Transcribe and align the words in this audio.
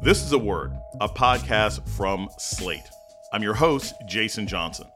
This 0.00 0.22
is 0.22 0.32
a 0.32 0.38
word, 0.38 0.76
a 1.00 1.08
podcast 1.08 1.88
from 1.96 2.28
Slate. 2.38 2.90
I'm 3.32 3.42
your 3.42 3.54
host, 3.54 3.94
Jason 4.06 4.46
Johnson. 4.46 4.86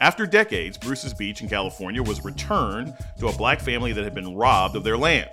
After 0.00 0.26
decades, 0.26 0.76
Bruce's 0.76 1.14
Beach 1.14 1.40
in 1.40 1.48
California 1.48 2.02
was 2.02 2.24
returned 2.24 2.94
to 3.18 3.28
a 3.28 3.32
black 3.32 3.60
family 3.60 3.92
that 3.92 4.04
had 4.04 4.14
been 4.14 4.34
robbed 4.34 4.76
of 4.76 4.84
their 4.84 4.96
land. 4.96 5.30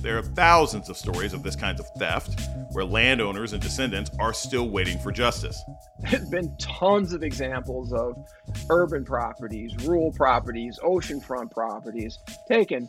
There 0.00 0.18
are 0.18 0.22
thousands 0.22 0.88
of 0.88 0.96
stories 0.96 1.32
of 1.32 1.42
this 1.42 1.56
kind 1.56 1.78
of 1.78 1.86
theft 1.90 2.40
where 2.72 2.84
landowners 2.84 3.52
and 3.52 3.62
descendants 3.62 4.10
are 4.18 4.32
still 4.32 4.70
waiting 4.70 4.98
for 4.98 5.12
justice. 5.12 5.62
There's 5.98 6.28
been 6.28 6.56
tons 6.56 7.12
of 7.12 7.22
examples 7.22 7.92
of 7.92 8.16
urban 8.70 9.04
properties, 9.04 9.76
rural 9.84 10.12
properties, 10.12 10.78
oceanfront 10.82 11.50
properties 11.50 12.18
taken. 12.48 12.88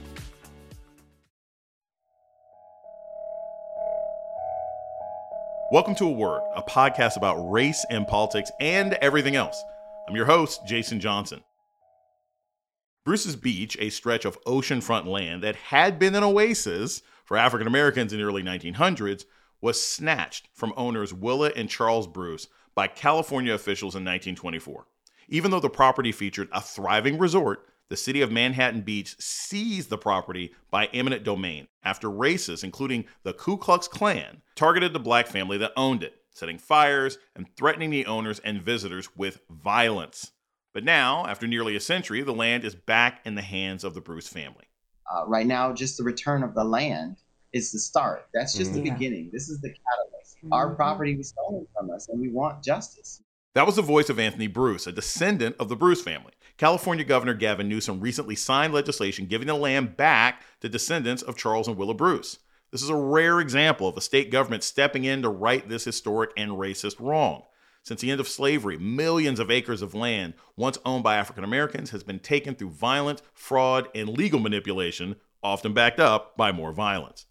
Welcome 5.71 5.95
to 5.95 6.07
A 6.07 6.11
Word, 6.11 6.41
a 6.53 6.61
podcast 6.61 7.15
about 7.15 7.49
race 7.49 7.85
and 7.89 8.05
politics 8.05 8.51
and 8.59 8.95
everything 8.95 9.37
else. 9.37 9.63
I'm 10.05 10.17
your 10.17 10.25
host, 10.25 10.67
Jason 10.67 10.99
Johnson. 10.99 11.45
Bruce's 13.05 13.37
Beach, 13.37 13.77
a 13.79 13.89
stretch 13.89 14.25
of 14.25 14.37
oceanfront 14.43 15.05
land 15.05 15.41
that 15.43 15.55
had 15.55 15.97
been 15.97 16.13
an 16.13 16.25
oasis 16.25 17.01
for 17.23 17.37
African 17.37 17.67
Americans 17.67 18.11
in 18.11 18.19
the 18.19 18.25
early 18.25 18.43
1900s, 18.43 19.23
was 19.61 19.81
snatched 19.81 20.49
from 20.53 20.73
owners 20.75 21.13
Willa 21.13 21.53
and 21.55 21.69
Charles 21.69 22.05
Bruce 22.05 22.49
by 22.75 22.87
California 22.87 23.53
officials 23.53 23.95
in 23.95 24.03
1924. 24.03 24.87
Even 25.29 25.51
though 25.51 25.61
the 25.61 25.69
property 25.69 26.11
featured 26.11 26.49
a 26.51 26.59
thriving 26.59 27.17
resort, 27.17 27.65
the 27.91 27.97
city 27.97 28.21
of 28.21 28.31
Manhattan 28.31 28.83
Beach 28.83 29.17
seized 29.19 29.89
the 29.89 29.97
property 29.97 30.53
by 30.69 30.85
eminent 30.93 31.25
domain 31.25 31.67
after 31.83 32.07
racists, 32.07 32.63
including 32.63 33.03
the 33.23 33.33
Ku 33.33 33.57
Klux 33.57 33.85
Klan, 33.89 34.41
targeted 34.55 34.93
the 34.93 34.99
black 34.99 35.27
family 35.27 35.57
that 35.57 35.73
owned 35.75 36.01
it, 36.01 36.15
setting 36.29 36.57
fires 36.57 37.17
and 37.35 37.53
threatening 37.57 37.89
the 37.89 38.05
owners 38.05 38.39
and 38.39 38.61
visitors 38.61 39.09
with 39.17 39.41
violence. 39.49 40.31
But 40.73 40.85
now, 40.85 41.25
after 41.25 41.47
nearly 41.47 41.75
a 41.75 41.81
century, 41.81 42.21
the 42.21 42.31
land 42.31 42.63
is 42.63 42.75
back 42.75 43.19
in 43.25 43.35
the 43.35 43.41
hands 43.41 43.83
of 43.83 43.93
the 43.93 43.99
Bruce 43.99 44.29
family. 44.29 44.69
Uh, 45.13 45.27
right 45.27 45.45
now, 45.45 45.73
just 45.73 45.97
the 45.97 46.05
return 46.05 46.43
of 46.43 46.55
the 46.55 46.63
land 46.63 47.17
is 47.51 47.73
the 47.73 47.79
start. 47.79 48.29
That's 48.33 48.53
just 48.53 48.71
Mhm. 48.71 48.75
the 48.75 48.89
beginning. 48.89 49.31
This 49.33 49.49
is 49.49 49.59
the 49.59 49.67
catalyst. 49.67 50.37
Our 50.53 50.75
property 50.75 51.17
was 51.17 51.27
stolen 51.27 51.67
from 51.77 51.91
us, 51.91 52.07
and 52.07 52.21
we 52.21 52.29
want 52.29 52.63
justice. 52.63 53.21
That 53.53 53.65
was 53.65 53.75
the 53.75 53.81
voice 53.81 54.09
of 54.09 54.17
Anthony 54.17 54.47
Bruce, 54.47 54.87
a 54.87 54.93
descendant 54.93 55.57
of 55.59 55.67
the 55.67 55.75
Bruce 55.75 56.01
family. 56.01 56.31
California 56.61 57.03
Governor 57.03 57.33
Gavin 57.33 57.67
Newsom 57.67 57.99
recently 57.99 58.35
signed 58.35 58.71
legislation 58.71 59.25
giving 59.25 59.47
the 59.47 59.55
land 59.55 59.97
back 59.97 60.43
to 60.59 60.69
descendants 60.69 61.23
of 61.23 61.35
Charles 61.35 61.67
and 61.67 61.75
Willa 61.75 61.95
Bruce. 61.95 62.37
This 62.69 62.83
is 62.83 62.89
a 62.89 62.95
rare 62.95 63.39
example 63.39 63.87
of 63.87 63.97
a 63.97 64.01
state 64.01 64.29
government 64.29 64.61
stepping 64.61 65.03
in 65.03 65.23
to 65.23 65.29
right 65.29 65.67
this 65.67 65.85
historic 65.85 66.29
and 66.37 66.51
racist 66.51 66.99
wrong. 66.99 67.41
Since 67.81 68.01
the 68.01 68.11
end 68.11 68.19
of 68.19 68.27
slavery, 68.27 68.77
millions 68.77 69.39
of 69.39 69.49
acres 69.49 69.81
of 69.81 69.95
land 69.95 70.35
once 70.55 70.77
owned 70.85 71.03
by 71.03 71.15
African 71.15 71.43
Americans 71.43 71.89
has 71.89 72.03
been 72.03 72.19
taken 72.19 72.53
through 72.53 72.69
violent, 72.69 73.23
fraud, 73.33 73.87
and 73.95 74.09
legal 74.09 74.39
manipulation, 74.39 75.15
often 75.41 75.73
backed 75.73 75.99
up 75.99 76.37
by 76.37 76.51
more 76.51 76.73
violence. 76.73 77.25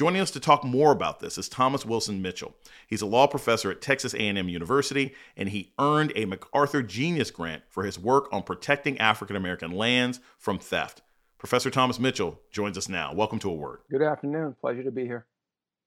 Joining 0.00 0.22
us 0.22 0.30
to 0.30 0.40
talk 0.40 0.64
more 0.64 0.92
about 0.92 1.20
this 1.20 1.36
is 1.36 1.46
Thomas 1.46 1.84
Wilson 1.84 2.22
Mitchell. 2.22 2.56
He's 2.86 3.02
a 3.02 3.06
law 3.06 3.26
professor 3.26 3.70
at 3.70 3.82
Texas 3.82 4.14
A&M 4.14 4.48
University 4.48 5.14
and 5.36 5.50
he 5.50 5.74
earned 5.78 6.14
a 6.16 6.24
MacArthur 6.24 6.82
Genius 6.82 7.30
Grant 7.30 7.64
for 7.68 7.84
his 7.84 7.98
work 7.98 8.26
on 8.32 8.42
protecting 8.42 8.96
African 8.96 9.36
American 9.36 9.72
lands 9.72 10.18
from 10.38 10.58
theft. 10.58 11.02
Professor 11.36 11.68
Thomas 11.68 11.98
Mitchell 11.98 12.40
joins 12.50 12.78
us 12.78 12.88
now. 12.88 13.12
Welcome 13.12 13.40
to 13.40 13.50
a 13.50 13.54
word. 13.54 13.80
Good 13.90 14.00
afternoon. 14.00 14.56
Pleasure 14.58 14.82
to 14.84 14.90
be 14.90 15.04
here. 15.04 15.26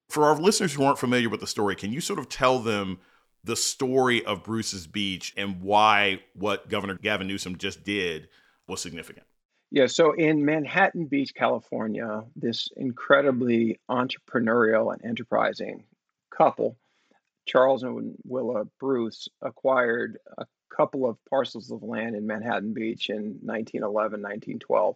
For 0.09 0.25
our 0.25 0.39
listeners 0.39 0.73
who 0.73 0.83
aren't 0.83 0.99
familiar 0.99 1.27
with 1.27 1.39
the 1.39 1.47
story, 1.47 1.75
can 1.75 1.91
you 1.91 1.99
sort 1.99 2.19
of 2.19 2.29
tell 2.29 2.59
them 2.59 2.99
the 3.43 3.55
story 3.55 4.23
of 4.23 4.43
Bruce's 4.43 4.85
Beach 4.85 5.33
and 5.35 5.59
why 5.59 6.21
what 6.35 6.69
Governor 6.69 6.99
Gavin 7.01 7.25
Newsom 7.25 7.57
just 7.57 7.83
did 7.83 8.29
was 8.67 8.79
significant? 8.79 9.25
Yeah, 9.73 9.87
so 9.87 10.11
in 10.11 10.45
Manhattan 10.45 11.05
Beach, 11.07 11.33
California, 11.33 12.23
this 12.35 12.69
incredibly 12.77 13.79
entrepreneurial 13.89 14.93
and 14.93 15.03
enterprising 15.03 15.83
couple, 16.29 16.77
Charles 17.47 17.81
and 17.81 18.15
Willa 18.23 18.65
Bruce, 18.79 19.27
acquired 19.41 20.19
a 20.37 20.45
couple 20.69 21.09
of 21.09 21.17
parcels 21.27 21.71
of 21.71 21.81
land 21.81 22.15
in 22.15 22.27
Manhattan 22.27 22.75
Beach 22.75 23.09
in 23.09 23.39
1911, 23.41 24.21
1912. 24.21 24.95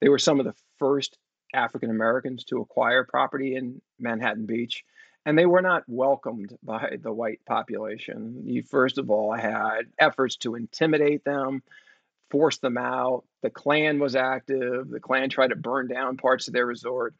They 0.00 0.08
were 0.08 0.18
some 0.18 0.40
of 0.40 0.46
the 0.46 0.56
first 0.80 1.16
African 1.54 1.90
Americans 1.90 2.42
to 2.46 2.60
acquire 2.60 3.04
property 3.04 3.54
in 3.54 3.80
Manhattan 4.00 4.46
Beach, 4.46 4.84
and 5.26 5.38
they 5.38 5.46
were 5.46 5.62
not 5.62 5.84
welcomed 5.86 6.58
by 6.64 6.98
the 7.00 7.12
white 7.12 7.38
population. 7.46 8.42
You, 8.44 8.64
first 8.64 8.98
of 8.98 9.10
all, 9.10 9.32
had 9.32 9.82
efforts 10.00 10.34
to 10.38 10.56
intimidate 10.56 11.22
them, 11.22 11.62
force 12.32 12.56
them 12.58 12.78
out. 12.78 13.24
The 13.42 13.50
Klan 13.50 14.00
was 14.00 14.16
active. 14.16 14.88
The 14.88 15.00
Klan 15.00 15.28
tried 15.28 15.50
to 15.50 15.56
burn 15.56 15.86
down 15.86 16.16
parts 16.16 16.48
of 16.48 16.54
their 16.54 16.64
resort, 16.64 17.14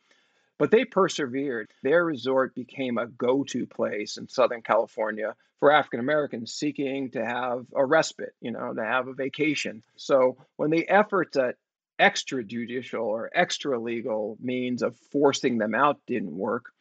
but 0.58 0.70
they 0.70 0.86
persevered. 0.86 1.70
Their 1.82 2.02
resort 2.02 2.54
became 2.54 2.96
a 2.96 3.06
go 3.06 3.44
to 3.44 3.66
place 3.66 4.16
in 4.16 4.26
Southern 4.26 4.62
California 4.62 5.36
for 5.60 5.70
African 5.70 6.00
Americans 6.00 6.54
seeking 6.54 7.10
to 7.10 7.24
have 7.24 7.66
a 7.76 7.84
respite, 7.84 8.34
you 8.40 8.52
know, 8.52 8.72
to 8.72 8.82
have 8.82 9.06
a 9.06 9.12
vacation. 9.12 9.82
So 9.96 10.38
when 10.56 10.70
the 10.70 10.88
efforts 10.88 11.36
at 11.36 11.56
extrajudicial 12.00 13.04
or 13.04 13.30
extra 13.34 13.78
legal 13.78 14.38
means 14.40 14.82
of 14.82 14.96
forcing 15.12 15.58
them 15.58 15.74
out 15.74 16.00
didn't 16.06 16.36
work, 16.36 16.72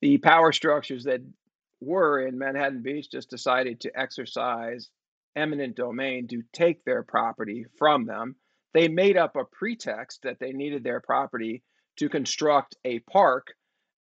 the 0.00 0.18
power 0.18 0.52
structures 0.52 1.04
that 1.04 1.20
were 1.80 2.20
in 2.20 2.38
Manhattan 2.38 2.82
Beach 2.82 3.10
just 3.10 3.28
decided 3.28 3.80
to 3.80 4.00
exercise 4.00 4.88
eminent 5.36 5.76
domain 5.76 6.28
to 6.28 6.42
take 6.52 6.84
their 6.84 7.02
property 7.02 7.66
from 7.78 8.06
them. 8.06 8.36
They 8.74 8.88
made 8.88 9.16
up 9.16 9.36
a 9.36 9.44
pretext 9.44 10.22
that 10.22 10.38
they 10.40 10.52
needed 10.52 10.82
their 10.84 11.00
property 11.00 11.62
to 11.98 12.08
construct 12.08 12.76
a 12.84 13.00
park. 13.00 13.48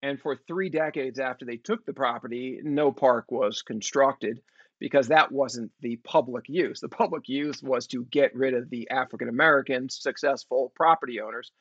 And 0.01 0.19
for 0.19 0.35
three 0.35 0.69
decades 0.69 1.19
after 1.19 1.45
they 1.45 1.57
took 1.57 1.85
the 1.85 1.93
property, 1.93 2.59
no 2.63 2.91
park 2.91 3.25
was 3.29 3.61
constructed 3.61 4.41
because 4.79 5.09
that 5.09 5.31
wasn't 5.31 5.71
the 5.81 5.97
public 5.97 6.45
use. 6.47 6.79
The 6.79 6.87
public 6.87 7.27
use 7.27 7.61
was 7.61 7.87
to 7.87 8.05
get 8.05 8.35
rid 8.35 8.53
of 8.53 8.69
the 8.69 8.89
African 8.89 9.27
American 9.27 9.89
successful 9.89 10.71
property 10.75 11.19
owners. 11.19 11.51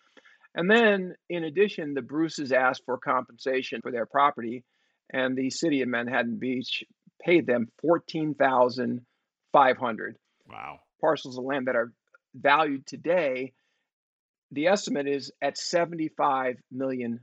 And 0.55 0.71
then, 0.71 1.15
in 1.29 1.45
addition, 1.45 1.95
the 1.95 2.03
Bruces 2.03 2.53
asked 2.53 2.83
for 2.85 2.97
compensation 2.99 3.81
for 3.83 3.91
their 3.91 4.07
property, 4.07 4.65
and 5.13 5.37
the 5.37 5.51
city 5.51 5.83
of 5.83 5.89
Manhattan 5.89 6.39
Beach 6.39 6.85
paid 7.21 7.47
them 7.47 7.69
fourteen 7.81 8.35
thousand 8.35 9.01
500 9.59 10.17
Wow. 10.49 10.79
parcels 11.01 11.37
of 11.37 11.45
land 11.45 11.67
that 11.67 11.75
are 11.75 11.93
valued 12.35 12.87
today. 12.87 13.53
The 14.53 14.69
estimate 14.69 15.09
is 15.09 15.33
at 15.43 15.57
$75 15.57 16.59
million. 16.71 17.19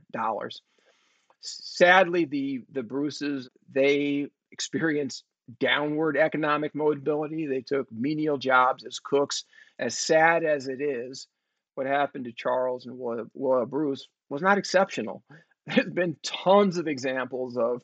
Sadly, 1.40 2.24
the, 2.26 2.60
the 2.70 2.82
Bruces, 2.82 3.48
they 3.72 4.26
experienced 4.52 5.24
downward 5.60 6.16
economic 6.18 6.74
mobility. 6.74 7.46
They 7.46 7.62
took 7.62 7.90
menial 7.90 8.36
jobs 8.36 8.84
as 8.84 8.98
cooks. 9.00 9.44
As 9.78 9.96
sad 9.96 10.44
as 10.44 10.68
it 10.68 10.80
is, 10.82 11.28
what 11.74 11.86
happened 11.86 12.26
to 12.26 12.32
Charles 12.32 12.84
and 12.86 12.98
Willa, 12.98 13.24
Willa 13.34 13.64
Bruce 13.66 14.08
was 14.28 14.42
not 14.42 14.58
exceptional. 14.58 15.22
There's 15.66 15.88
been 15.90 16.16
tons 16.22 16.76
of 16.76 16.86
examples 16.86 17.56
of 17.56 17.82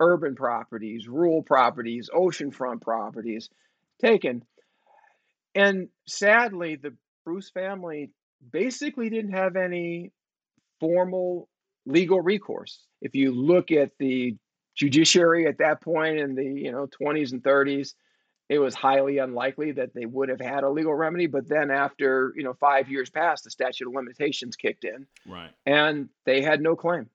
urban 0.00 0.34
properties, 0.34 1.06
rural 1.08 1.42
properties, 1.42 2.10
oceanfront 2.12 2.82
properties 2.82 3.48
taken. 4.04 4.42
And 5.54 5.88
sadly, 6.06 6.76
the 6.76 6.94
Bruce 7.24 7.50
family 7.50 8.10
basically 8.52 9.10
didn't 9.10 9.32
have 9.32 9.56
any 9.56 10.12
formal 10.80 11.48
legal 11.86 12.20
recourse. 12.20 12.80
If 13.00 13.14
you 13.14 13.32
look 13.32 13.70
at 13.70 13.90
the 13.98 14.36
judiciary 14.76 15.46
at 15.46 15.58
that 15.58 15.82
point 15.82 16.18
in 16.18 16.34
the 16.34 16.44
you 16.44 16.72
know 16.72 16.88
20s 17.00 17.32
and 17.32 17.42
30s, 17.42 17.94
it 18.48 18.58
was 18.58 18.74
highly 18.74 19.18
unlikely 19.18 19.72
that 19.72 19.94
they 19.94 20.06
would 20.06 20.28
have 20.28 20.40
had 20.40 20.64
a 20.64 20.70
legal 20.70 20.94
remedy. 20.94 21.26
But 21.26 21.48
then 21.48 21.70
after 21.70 22.32
you 22.36 22.42
know 22.44 22.54
five 22.54 22.88
years 22.88 23.10
passed, 23.10 23.44
the 23.44 23.50
statute 23.50 23.86
of 23.86 23.94
limitations 23.94 24.56
kicked 24.56 24.84
in, 24.84 25.06
Right. 25.26 25.50
and 25.66 26.08
they 26.24 26.40
had 26.42 26.60
no 26.60 26.74
claim. 26.76 27.10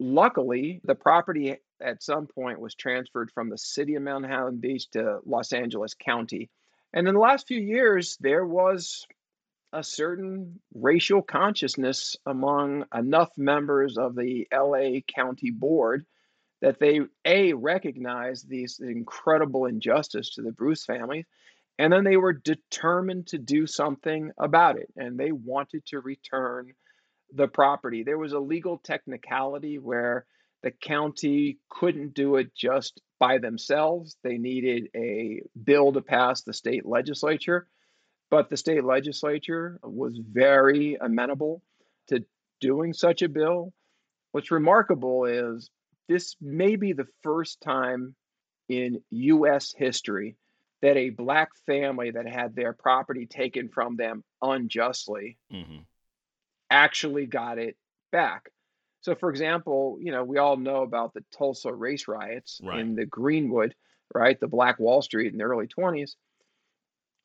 Luckily, 0.00 0.80
the 0.84 0.94
property 0.94 1.56
at 1.82 2.02
some 2.02 2.26
point 2.26 2.60
was 2.60 2.74
transferred 2.74 3.30
from 3.30 3.48
the 3.48 3.58
city 3.58 3.94
of 3.94 4.02
Manhattan 4.02 4.58
Beach 4.58 4.88
to 4.90 5.18
Los 5.24 5.52
Angeles 5.52 5.94
County. 5.94 6.50
And 6.92 7.08
in 7.08 7.14
the 7.14 7.20
last 7.20 7.48
few 7.48 7.60
years, 7.60 8.16
there 8.20 8.46
was 8.46 9.06
a 9.72 9.82
certain 9.82 10.60
racial 10.74 11.22
consciousness 11.22 12.16
among 12.26 12.84
enough 12.94 13.30
members 13.38 13.96
of 13.96 14.14
the 14.14 14.46
LA 14.52 15.00
County 15.14 15.50
Board 15.50 16.04
that 16.60 16.78
they 16.78 17.00
a 17.24 17.54
recognized 17.54 18.48
these 18.48 18.80
incredible 18.80 19.66
injustice 19.66 20.30
to 20.30 20.42
the 20.42 20.52
Bruce 20.52 20.84
family, 20.84 21.26
and 21.78 21.92
then 21.92 22.04
they 22.04 22.16
were 22.16 22.34
determined 22.34 23.26
to 23.28 23.38
do 23.38 23.66
something 23.66 24.30
about 24.38 24.78
it, 24.78 24.92
and 24.96 25.18
they 25.18 25.32
wanted 25.32 25.84
to 25.86 26.00
return 26.00 26.72
the 27.34 27.48
property. 27.48 28.02
There 28.02 28.18
was 28.18 28.32
a 28.32 28.38
legal 28.38 28.78
technicality 28.78 29.78
where 29.78 30.26
the 30.62 30.70
county 30.70 31.58
couldn't 31.68 32.14
do 32.14 32.36
it 32.36 32.54
just 32.54 33.00
by 33.18 33.38
themselves. 33.38 34.16
They 34.22 34.38
needed 34.38 34.88
a 34.96 35.42
bill 35.62 35.92
to 35.92 36.00
pass 36.00 36.42
the 36.42 36.52
state 36.52 36.86
legislature, 36.86 37.66
but 38.30 38.48
the 38.48 38.56
state 38.56 38.84
legislature 38.84 39.78
was 39.82 40.18
very 40.18 40.96
amenable 41.00 41.62
to 42.08 42.24
doing 42.60 42.92
such 42.92 43.22
a 43.22 43.28
bill. 43.28 43.72
What's 44.30 44.50
remarkable 44.50 45.24
is 45.24 45.70
this 46.08 46.36
may 46.40 46.76
be 46.76 46.92
the 46.92 47.08
first 47.22 47.60
time 47.60 48.14
in 48.68 49.02
US 49.10 49.74
history 49.76 50.36
that 50.80 50.96
a 50.96 51.10
black 51.10 51.50
family 51.66 52.10
that 52.10 52.26
had 52.26 52.54
their 52.54 52.72
property 52.72 53.26
taken 53.26 53.68
from 53.68 53.96
them 53.96 54.24
unjustly 54.40 55.38
mm-hmm. 55.52 55.78
actually 56.70 57.26
got 57.26 57.58
it 57.58 57.76
back. 58.10 58.50
So, 59.02 59.16
for 59.16 59.30
example, 59.30 59.98
you 60.00 60.12
know, 60.12 60.22
we 60.22 60.38
all 60.38 60.56
know 60.56 60.82
about 60.82 61.12
the 61.12 61.24
Tulsa 61.36 61.72
race 61.72 62.06
riots 62.06 62.60
right. 62.62 62.78
in 62.78 62.94
the 62.94 63.04
Greenwood, 63.04 63.74
right, 64.14 64.38
the 64.38 64.46
Black 64.46 64.78
Wall 64.78 65.02
Street 65.02 65.32
in 65.32 65.38
the 65.38 65.44
early 65.44 65.66
20s. 65.66 66.12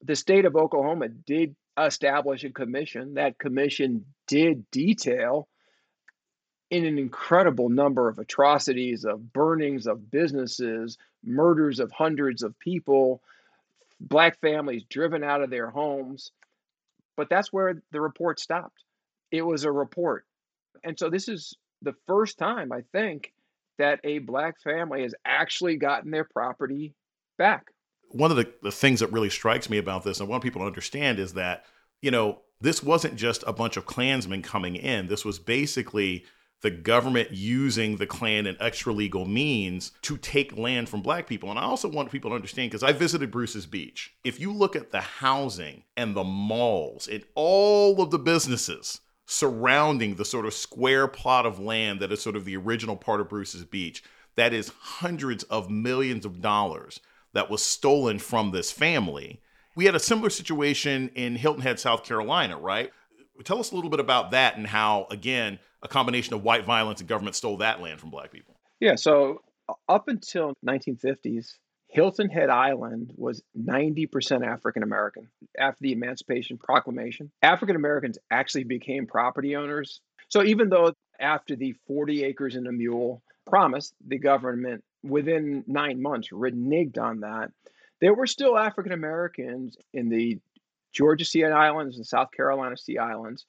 The 0.01 0.15
state 0.15 0.45
of 0.45 0.56
Oklahoma 0.56 1.09
did 1.09 1.56
establish 1.79 2.44
a 2.44 2.50
commission. 2.50 3.13
That 3.13 3.38
commission 3.38 4.06
did 4.27 4.69
detail 4.71 5.47
in 6.71 6.83
an 6.83 6.97
incredible 6.97 7.69
number 7.69 8.09
of 8.09 8.18
atrocities, 8.18 9.06
of 9.06 9.31
burnings 9.31 9.85
of 9.85 10.09
businesses, 10.09 10.97
murders 11.23 11.80
of 11.80 11.91
hundreds 11.91 12.41
of 12.41 12.57
people, 12.59 13.21
black 14.00 14.39
families 14.41 14.83
driven 14.89 15.23
out 15.23 15.44
of 15.44 15.51
their 15.51 15.69
homes. 15.69 16.31
But 17.15 17.30
that's 17.30 17.53
where 17.53 17.81
the 17.91 18.01
report 18.01 18.39
stopped. 18.39 18.83
It 19.31 19.44
was 19.44 19.63
a 19.63 19.71
report. 19.71 20.25
And 20.83 20.97
so 20.97 21.09
this 21.09 21.27
is 21.27 21.56
the 21.81 21.95
first 22.07 22.38
time, 22.38 22.71
I 22.71 22.81
think, 22.91 23.33
that 23.77 24.00
a 24.03 24.19
black 24.19 24.59
family 24.62 25.03
has 25.03 25.13
actually 25.25 25.77
gotten 25.77 26.12
their 26.12 26.24
property 26.24 26.95
back. 27.38 27.68
One 28.09 28.31
of 28.31 28.38
the, 28.38 28.51
the 28.63 28.71
things 28.71 29.01
that 29.01 29.12
really 29.12 29.29
strikes 29.29 29.69
me 29.69 29.77
about 29.77 30.03
this, 30.03 30.19
and 30.19 30.27
I 30.27 30.31
want 30.31 30.44
people 30.44 30.62
to 30.62 30.68
understand, 30.68 31.19
is 31.19 31.33
that, 31.33 31.65
you 32.01 32.09
know, 32.09 32.41
this 32.59 32.81
wasn't 32.81 33.15
just 33.15 33.44
a 33.45 33.53
bunch 33.53 33.77
of 33.77 33.85
Klansmen 33.85 34.41
coming 34.41 34.75
in. 34.75 35.07
This 35.07 35.24
was 35.24 35.38
basically 35.38 36.25
the 36.62 36.71
government 36.71 37.31
using 37.31 37.97
the 37.97 38.07
Klan 38.07 38.47
and 38.47 38.57
extra 38.59 38.91
legal 38.91 39.25
means 39.25 39.91
to 40.01 40.18
take 40.18 40.57
land 40.57 40.89
from 40.89 41.01
black 41.01 41.27
people. 41.27 41.51
And 41.51 41.59
I 41.59 41.63
also 41.63 41.88
want 41.88 42.12
people 42.12 42.31
to 42.31 42.35
understand 42.35 42.71
because 42.71 42.81
I 42.81 42.94
visited 42.94 43.30
Bruce's 43.30 43.68
Beach. 43.68 44.15
If 44.23 44.39
you 44.39 44.51
look 44.51 44.75
at 44.75 44.91
the 44.91 45.01
housing 45.01 45.83
and 45.95 46.15
the 46.15 46.23
malls 46.23 47.07
and 47.07 47.23
all 47.35 48.01
of 48.01 48.09
the 48.09 48.18
businesses 48.18 49.01
surrounding 49.27 50.15
the 50.15 50.25
sort 50.25 50.45
of 50.45 50.53
square 50.53 51.07
plot 51.07 51.45
of 51.45 51.59
land 51.59 52.00
that 52.00 52.12
is 52.12 52.21
sort 52.21 52.38
of 52.38 52.45
the 52.45 52.56
original 52.56 52.95
part 52.95 53.19
of 53.19 53.29
Bruce's 53.29 53.65
Beach. 53.65 54.01
That 54.35 54.53
is 54.53 54.71
hundreds 54.79 55.44
of 55.44 55.69
millions 55.69 56.25
of 56.25 56.41
dollars 56.41 57.01
that 57.33 57.50
was 57.50 57.62
stolen 57.62 58.19
from 58.19 58.51
this 58.51 58.71
family. 58.71 59.41
We 59.75 59.85
had 59.85 59.95
a 59.95 60.00
similar 60.00 60.29
situation 60.29 61.12
in 61.13 61.35
Hilton 61.35 61.62
Head, 61.62 61.79
South 61.79 62.03
Carolina, 62.03 62.57
right? 62.57 62.89
Tell 63.44 63.59
us 63.59 63.71
a 63.71 63.75
little 63.75 63.89
bit 63.89 64.00
about 64.00 64.31
that 64.31 64.57
and 64.57 64.65
how, 64.65 65.07
again, 65.12 65.59
a 65.83 65.88
combination 65.88 66.33
of 66.33 66.44
white 66.44 66.65
violence 66.65 67.01
and 67.01 67.09
government 67.09 67.35
stole 67.35 67.57
that 67.57 67.81
land 67.81 68.00
from 68.00 68.09
black 68.09 68.31
people. 68.31 68.56
Yeah, 68.80 68.95
so 68.95 69.41
uh, 69.68 69.73
up 69.89 70.07
until 70.07 70.53
1950s, 70.65 71.57
Hilton 71.97 72.29
Head 72.29 72.51
Island 72.51 73.11
was 73.15 73.41
90% 73.59 74.45
African 74.45 74.83
American. 74.83 75.29
After 75.57 75.79
the 75.81 75.94
Emancipation 75.94 76.59
Proclamation, 76.59 77.31
African 77.41 77.75
Americans 77.75 78.19
actually 78.29 78.65
became 78.65 79.07
property 79.07 79.55
owners. 79.55 79.99
So 80.29 80.44
even 80.44 80.69
though 80.69 80.94
after 81.19 81.55
the 81.55 81.73
40 81.88 82.23
acres 82.23 82.53
and 82.53 82.67
a 82.67 82.71
mule 82.71 83.23
promise, 83.47 83.95
the 84.05 84.19
government 84.19 84.83
within 85.01 85.63
nine 85.65 85.99
months 85.99 86.29
reneged 86.29 86.99
on 86.99 87.21
that, 87.21 87.49
there 87.99 88.13
were 88.13 88.27
still 88.27 88.59
African 88.59 88.91
Americans 88.91 89.75
in 89.91 90.09
the 90.09 90.38
Georgia 90.94 91.25
Sea 91.25 91.45
Islands 91.45 91.97
and 91.97 92.05
South 92.05 92.29
Carolina 92.29 92.77
Sea 92.77 92.99
Islands 92.99 93.47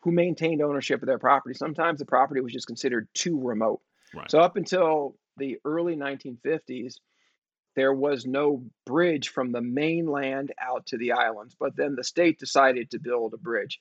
who 0.00 0.10
maintained 0.10 0.62
ownership 0.62 1.00
of 1.00 1.06
their 1.06 1.20
property. 1.20 1.54
Sometimes 1.54 2.00
the 2.00 2.06
property 2.06 2.40
was 2.40 2.52
just 2.52 2.66
considered 2.66 3.06
too 3.14 3.40
remote. 3.40 3.82
Right. 4.12 4.28
So 4.28 4.40
up 4.40 4.56
until 4.56 5.14
the 5.36 5.58
early 5.64 5.94
1950s, 5.94 6.96
there 7.76 7.92
was 7.92 8.26
no 8.26 8.64
bridge 8.86 9.28
from 9.28 9.52
the 9.52 9.60
mainland 9.60 10.52
out 10.60 10.86
to 10.86 10.98
the 10.98 11.12
islands. 11.12 11.56
But 11.58 11.76
then 11.76 11.94
the 11.94 12.04
state 12.04 12.38
decided 12.38 12.90
to 12.90 12.98
build 12.98 13.34
a 13.34 13.38
bridge. 13.38 13.80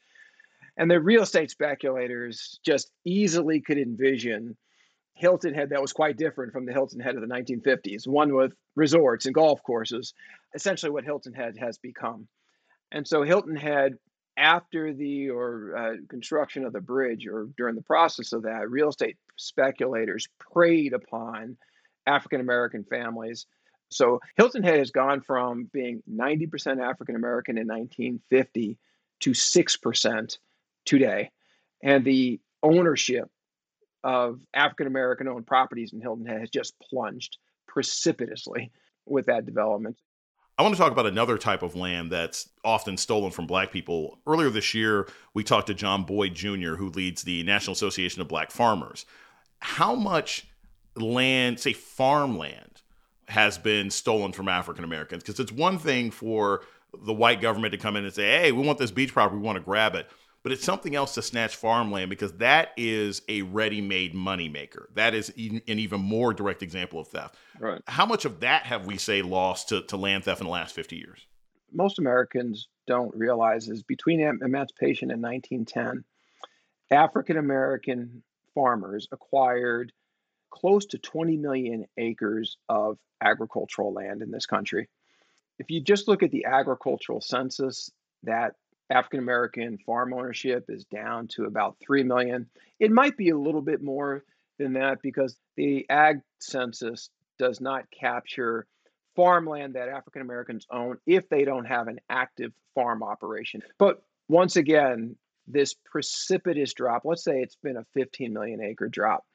And 0.77 0.89
the 0.89 0.99
real 0.99 1.23
estate 1.23 1.51
speculators 1.51 2.59
just 2.65 2.91
easily 3.05 3.61
could 3.61 3.77
envision 3.77 4.57
Hilton 5.15 5.53
Head 5.53 5.69
that 5.69 5.81
was 5.81 5.93
quite 5.93 6.17
different 6.17 6.51
from 6.51 6.65
the 6.65 6.73
Hilton 6.73 6.99
Head 6.99 7.15
of 7.15 7.21
the 7.21 7.27
1950s, 7.27 8.07
one 8.07 8.33
with 8.33 8.53
resorts 8.75 9.25
and 9.25 9.35
golf 9.35 9.61
courses, 9.61 10.13
essentially 10.55 10.91
what 10.91 11.03
Hilton 11.03 11.33
Head 11.33 11.55
has 11.59 11.77
become. 11.77 12.27
And 12.91 13.07
so 13.07 13.21
Hilton 13.21 13.55
Head, 13.55 13.97
after 14.35 14.91
the 14.91 15.29
or 15.29 15.75
uh, 15.77 15.93
construction 16.09 16.65
of 16.65 16.73
the 16.73 16.81
bridge 16.81 17.27
or 17.27 17.47
during 17.55 17.75
the 17.75 17.83
process 17.83 18.33
of 18.33 18.43
that, 18.43 18.69
real 18.71 18.89
estate 18.89 19.17
speculators 19.37 20.27
preyed 20.39 20.93
upon 20.93 21.57
African 22.07 22.41
American 22.41 22.83
families 22.83 23.45
so 23.93 24.19
Hilton 24.35 24.63
Head 24.63 24.79
has 24.79 24.91
gone 24.91 25.21
from 25.21 25.69
being 25.71 26.01
90% 26.11 26.81
African 26.81 27.15
American 27.15 27.57
in 27.57 27.67
1950 27.67 28.77
to 29.21 29.31
6% 29.31 30.37
today. 30.85 31.31
And 31.81 32.03
the 32.03 32.39
ownership 32.61 33.29
of 34.03 34.39
African 34.53 34.87
American 34.87 35.27
owned 35.27 35.47
properties 35.47 35.93
in 35.93 36.01
Hilton 36.01 36.25
Head 36.25 36.41
has 36.41 36.49
just 36.49 36.73
plunged 36.79 37.37
precipitously 37.67 38.71
with 39.05 39.25
that 39.27 39.45
development. 39.45 39.97
I 40.57 40.61
want 40.61 40.75
to 40.75 40.81
talk 40.81 40.91
about 40.91 41.07
another 41.07 41.37
type 41.37 41.63
of 41.63 41.75
land 41.75 42.11
that's 42.11 42.49
often 42.63 42.95
stolen 42.97 43.31
from 43.31 43.47
black 43.47 43.71
people. 43.71 44.19
Earlier 44.27 44.51
this 44.51 44.73
year, 44.73 45.07
we 45.33 45.43
talked 45.43 45.67
to 45.67 45.73
John 45.73 46.03
Boyd 46.03 46.35
Jr., 46.35 46.75
who 46.75 46.89
leads 46.89 47.23
the 47.23 47.43
National 47.43 47.73
Association 47.73 48.21
of 48.21 48.27
Black 48.27 48.51
Farmers. 48.51 49.05
How 49.59 49.95
much 49.95 50.45
land, 50.95 51.59
say 51.59 51.73
farmland, 51.73 52.72
has 53.27 53.57
been 53.57 53.89
stolen 53.89 54.31
from 54.31 54.47
African 54.47 54.83
Americans. 54.83 55.23
Because 55.23 55.39
it's 55.39 55.51
one 55.51 55.77
thing 55.77 56.11
for 56.11 56.63
the 57.05 57.13
white 57.13 57.41
government 57.41 57.71
to 57.71 57.77
come 57.77 57.95
in 57.95 58.05
and 58.05 58.13
say, 58.13 58.41
hey, 58.41 58.51
we 58.51 58.65
want 58.65 58.77
this 58.77 58.91
beach 58.91 59.13
property, 59.13 59.37
we 59.37 59.43
want 59.43 59.57
to 59.57 59.63
grab 59.63 59.95
it. 59.95 60.07
But 60.43 60.51
it's 60.51 60.65
something 60.65 60.93
else 60.93 61.13
to 61.13 61.21
snatch 61.21 61.55
farmland 61.55 62.09
because 62.09 62.33
that 62.33 62.71
is 62.75 63.21
a 63.29 63.43
ready 63.43 63.79
made 63.79 64.13
moneymaker. 64.13 64.87
That 64.93 65.13
is 65.13 65.29
an 65.29 65.61
even 65.67 66.01
more 66.01 66.33
direct 66.33 66.61
example 66.61 66.99
of 66.99 67.07
theft. 67.07 67.35
Right. 67.57 67.81
How 67.87 68.05
much 68.05 68.25
of 68.25 68.41
that 68.41 68.65
have 68.65 68.85
we, 68.85 68.97
say, 68.97 69.21
lost 69.21 69.69
to, 69.69 69.83
to 69.83 69.95
land 69.95 70.25
theft 70.25 70.41
in 70.41 70.47
the 70.47 70.51
last 70.51 70.75
50 70.75 70.97
years? 70.97 71.25
Most 71.71 71.97
Americans 71.97 72.67
don't 72.87 73.15
realize 73.15 73.69
is 73.69 73.83
between 73.83 74.19
emancipation 74.19 75.11
and 75.11 75.23
1910, 75.23 76.03
African 76.91 77.37
American 77.37 78.21
farmers 78.53 79.07
acquired 79.11 79.93
close 80.53 80.85
to 80.85 80.99
20 80.99 81.37
million 81.37 81.85
acres 81.97 82.57
of 82.69 82.97
agricultural 83.21 83.91
land 83.91 84.21
in 84.21 84.29
this 84.29 84.45
country. 84.45 84.87
If 85.57 85.71
you 85.71 85.81
just 85.81 86.07
look 86.07 86.21
at 86.21 86.31
the 86.31 86.45
agricultural 86.45 87.21
census, 87.21 87.89
that 88.23 88.53
African 88.89 89.19
American 89.19 89.77
farm 89.79 90.13
ownership 90.13 90.65
is 90.69 90.85
down 90.85 91.27
to 91.29 91.45
about 91.45 91.77
3 91.85 92.03
million. 92.03 92.47
It 92.79 92.91
might 92.91 93.17
be 93.17 93.29
a 93.29 93.37
little 93.37 93.61
bit 93.61 93.81
more 93.81 94.23
than 94.59 94.73
that 94.73 95.01
because 95.01 95.35
the 95.57 95.85
ag 95.89 96.21
census 96.39 97.09
does 97.39 97.59
not 97.59 97.85
capture 97.89 98.67
farmland 99.15 99.73
that 99.73 99.89
African 99.89 100.21
Americans 100.21 100.67
own 100.69 100.97
if 101.07 101.27
they 101.29 101.45
don't 101.45 101.65
have 101.65 101.87
an 101.87 101.99
active 102.09 102.51
farm 102.75 103.01
operation. 103.01 103.63
But 103.79 104.03
once 104.29 104.55
again, 104.55 105.15
this 105.47 105.73
precipitous 105.73 106.73
drop, 106.73 107.03
let's 107.05 107.23
say 107.23 107.41
it's 107.41 107.57
been 107.57 107.77
a 107.77 107.85
15 107.93 108.31
million 108.31 108.61
acre 108.61 108.87
drop, 108.87 109.25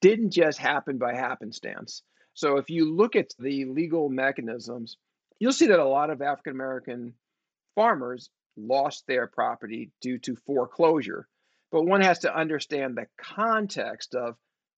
didn't 0.00 0.32
just 0.32 0.58
happen 0.58 0.98
by 0.98 1.14
happenstance. 1.14 2.02
So 2.34 2.56
if 2.56 2.70
you 2.70 2.94
look 2.94 3.16
at 3.16 3.32
the 3.38 3.66
legal 3.66 4.08
mechanisms, 4.08 4.96
you'll 5.38 5.52
see 5.52 5.66
that 5.66 5.78
a 5.78 5.88
lot 5.88 6.10
of 6.10 6.22
African 6.22 6.52
American 6.52 7.14
farmers 7.74 8.30
lost 8.56 9.04
their 9.06 9.26
property 9.26 9.90
due 10.00 10.18
to 10.18 10.36
foreclosure. 10.46 11.26
But 11.72 11.84
one 11.84 12.00
has 12.00 12.20
to 12.20 12.34
understand 12.34 12.96
the 12.96 13.06
context 13.18 14.14
of 14.14 14.36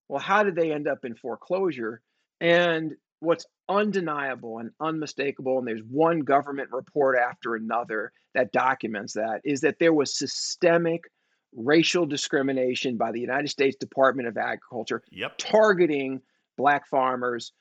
well, 0.08 0.20
how 0.20 0.42
did 0.42 0.56
they 0.56 0.72
end 0.72 0.88
up 0.88 1.04
in 1.04 1.14
foreclosure? 1.14 2.02
And 2.40 2.92
what's 3.20 3.46
undeniable 3.68 4.58
and 4.58 4.70
unmistakable, 4.80 5.58
and 5.58 5.66
there's 5.66 5.82
one 5.88 6.20
government 6.20 6.68
report 6.70 7.16
after 7.16 7.54
another 7.54 8.12
that 8.34 8.52
documents 8.52 9.14
that, 9.14 9.40
is 9.44 9.60
that 9.62 9.78
there 9.78 9.94
was 9.94 10.18
systemic 10.18 11.04
racial 11.54 12.06
discrimination 12.06 12.96
by 12.96 13.12
the 13.12 13.20
United 13.20 13.48
States 13.48 13.76
Department 13.76 14.28
of 14.28 14.36
Agriculture 14.36 15.02
Yep. 15.10 15.38
targeting 15.38 16.20
black 16.56 16.88
farmers 16.88 17.52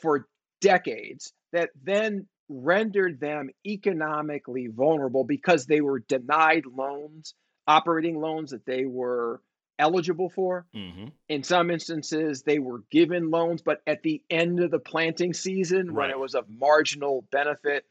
for 0.00 0.26
decades 0.60 1.32
that 1.52 1.70
then 1.82 2.26
rendered 2.48 3.20
them 3.20 3.50
economically 3.66 4.68
vulnerable 4.68 5.24
because 5.24 5.66
they 5.66 5.80
were 5.80 6.00
denied 6.00 6.64
loans, 6.66 7.34
operating 7.66 8.20
loans 8.20 8.50
that 8.50 8.66
they 8.66 8.84
were 8.84 9.40
eligible 9.78 10.30
for. 10.30 10.66
hmm 10.72 11.06
In 11.28 11.42
some 11.42 11.70
instances, 11.70 12.42
they 12.42 12.58
were 12.58 12.82
given 12.90 13.30
loans, 13.30 13.62
but 13.62 13.82
at 13.86 14.02
the 14.02 14.22
end 14.30 14.60
of 14.60 14.70
the 14.70 14.78
planting 14.78 15.32
season 15.32 15.94
when 15.94 16.10
it 16.10 16.18
was 16.18 16.34
of 16.34 16.48
marginal 16.48 17.26
benefit. 17.32 17.84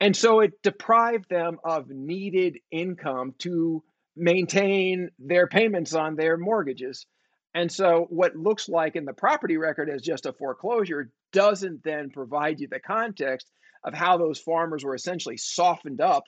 And 0.00 0.16
so 0.16 0.40
it 0.40 0.62
deprived 0.62 1.28
them 1.28 1.58
of 1.64 1.88
needed 1.90 2.58
income 2.70 3.34
to 3.38 3.82
maintain 4.16 5.10
their 5.18 5.46
payments 5.46 5.94
on 5.94 6.16
their 6.16 6.36
mortgages. 6.36 7.06
And 7.54 7.70
so 7.70 8.06
what 8.10 8.36
looks 8.36 8.68
like 8.68 8.96
in 8.96 9.04
the 9.04 9.12
property 9.12 9.56
record 9.56 9.90
as 9.90 10.02
just 10.02 10.26
a 10.26 10.32
foreclosure 10.32 11.10
doesn't 11.32 11.82
then 11.82 12.10
provide 12.10 12.60
you 12.60 12.68
the 12.68 12.80
context 12.80 13.50
of 13.84 13.94
how 13.94 14.18
those 14.18 14.38
farmers 14.38 14.84
were 14.84 14.94
essentially 14.94 15.36
softened 15.36 16.00
up 16.00 16.24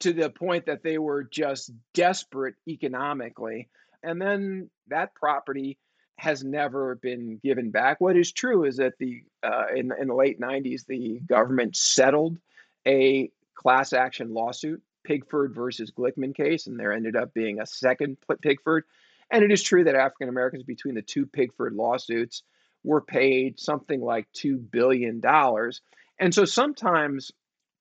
to 0.00 0.12
the 0.12 0.30
point 0.30 0.66
that 0.66 0.82
they 0.82 0.98
were 0.98 1.24
just 1.24 1.72
desperate 1.94 2.54
economically. 2.68 3.68
And 4.02 4.20
then 4.20 4.70
that 4.88 5.14
property 5.14 5.78
has 6.18 6.42
never 6.42 6.96
been 6.96 7.38
given 7.42 7.70
back. 7.70 8.00
What 8.00 8.16
is 8.16 8.32
true 8.32 8.64
is 8.64 8.76
that 8.76 8.94
the 8.98 9.22
uh, 9.42 9.66
in, 9.74 9.92
in 9.98 10.08
the 10.08 10.14
late 10.14 10.40
90s, 10.40 10.86
the 10.86 11.20
government 11.20 11.76
settled 11.76 12.38
a 12.86 13.30
class 13.54 13.92
action 13.92 14.32
lawsuit, 14.32 14.82
Pigford 15.06 15.54
versus 15.54 15.92
Glickman 15.96 16.34
case, 16.34 16.66
and 16.66 16.78
there 16.78 16.92
ended 16.92 17.16
up 17.16 17.32
being 17.32 17.60
a 17.60 17.66
second 17.66 18.16
Pigford. 18.42 18.82
And 19.30 19.42
it 19.42 19.50
is 19.50 19.62
true 19.62 19.84
that 19.84 19.94
African 19.94 20.28
Americans 20.28 20.62
between 20.62 20.94
the 20.94 21.02
two 21.02 21.26
Pigford 21.26 21.74
lawsuits 21.74 22.42
were 22.84 23.00
paid 23.00 23.58
something 23.58 24.00
like 24.00 24.26
$2 24.32 24.70
billion. 24.70 25.20
And 26.18 26.34
so 26.34 26.44
sometimes 26.44 27.32